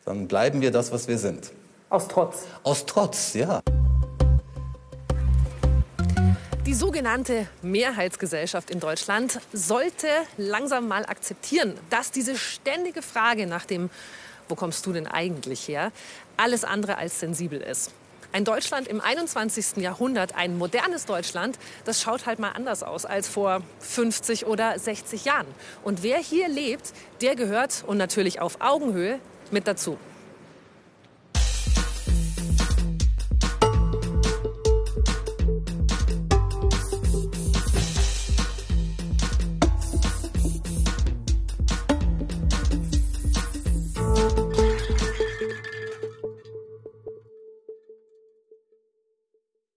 Dann 0.06 0.28
bleiben 0.28 0.62
wir 0.62 0.72
das, 0.72 0.92
was 0.92 1.08
wir 1.08 1.18
sind. 1.18 1.52
Aus 1.90 2.08
Trotz. 2.08 2.44
Aus 2.64 2.86
Trotz, 2.86 3.34
ja. 3.34 3.62
Sogenannte 6.82 7.48
Mehrheitsgesellschaft 7.62 8.72
in 8.72 8.80
Deutschland 8.80 9.40
sollte 9.54 10.08
langsam 10.38 10.88
mal 10.88 11.06
akzeptieren, 11.06 11.76
dass 11.92 12.10
diese 12.10 12.36
ständige 12.36 13.04
Frage 13.04 13.46
nach 13.46 13.66
dem, 13.66 13.92
wo 14.50 14.56
kommst 14.56 14.84
du 14.88 14.92
denn 14.92 15.06
eigentlich 15.06 15.68
her, 15.68 15.92
alles 16.38 16.64
andere 16.64 16.98
als 16.98 17.20
sensibel 17.20 17.62
ist. 17.62 17.92
Ein 18.32 18.46
Deutschland 18.46 18.88
im 18.88 19.00
21. 19.00 19.78
Jahrhundert, 19.78 20.34
ein 20.34 20.58
modernes 20.58 21.06
Deutschland, 21.06 21.60
das 21.86 22.02
schaut 22.02 22.26
halt 22.26 22.40
mal 22.40 22.50
anders 22.50 22.82
aus 22.82 23.06
als 23.06 23.28
vor 23.28 23.62
50 23.82 24.48
oder 24.48 24.80
60 24.80 25.24
Jahren. 25.24 25.46
Und 25.84 26.02
wer 26.02 26.18
hier 26.18 26.50
lebt, 26.50 26.94
der 27.22 27.36
gehört 27.36 27.84
und 27.86 27.98
natürlich 27.98 28.42
auf 28.42 28.60
Augenhöhe 28.60 29.20
mit 29.52 29.68
dazu. 29.68 30.00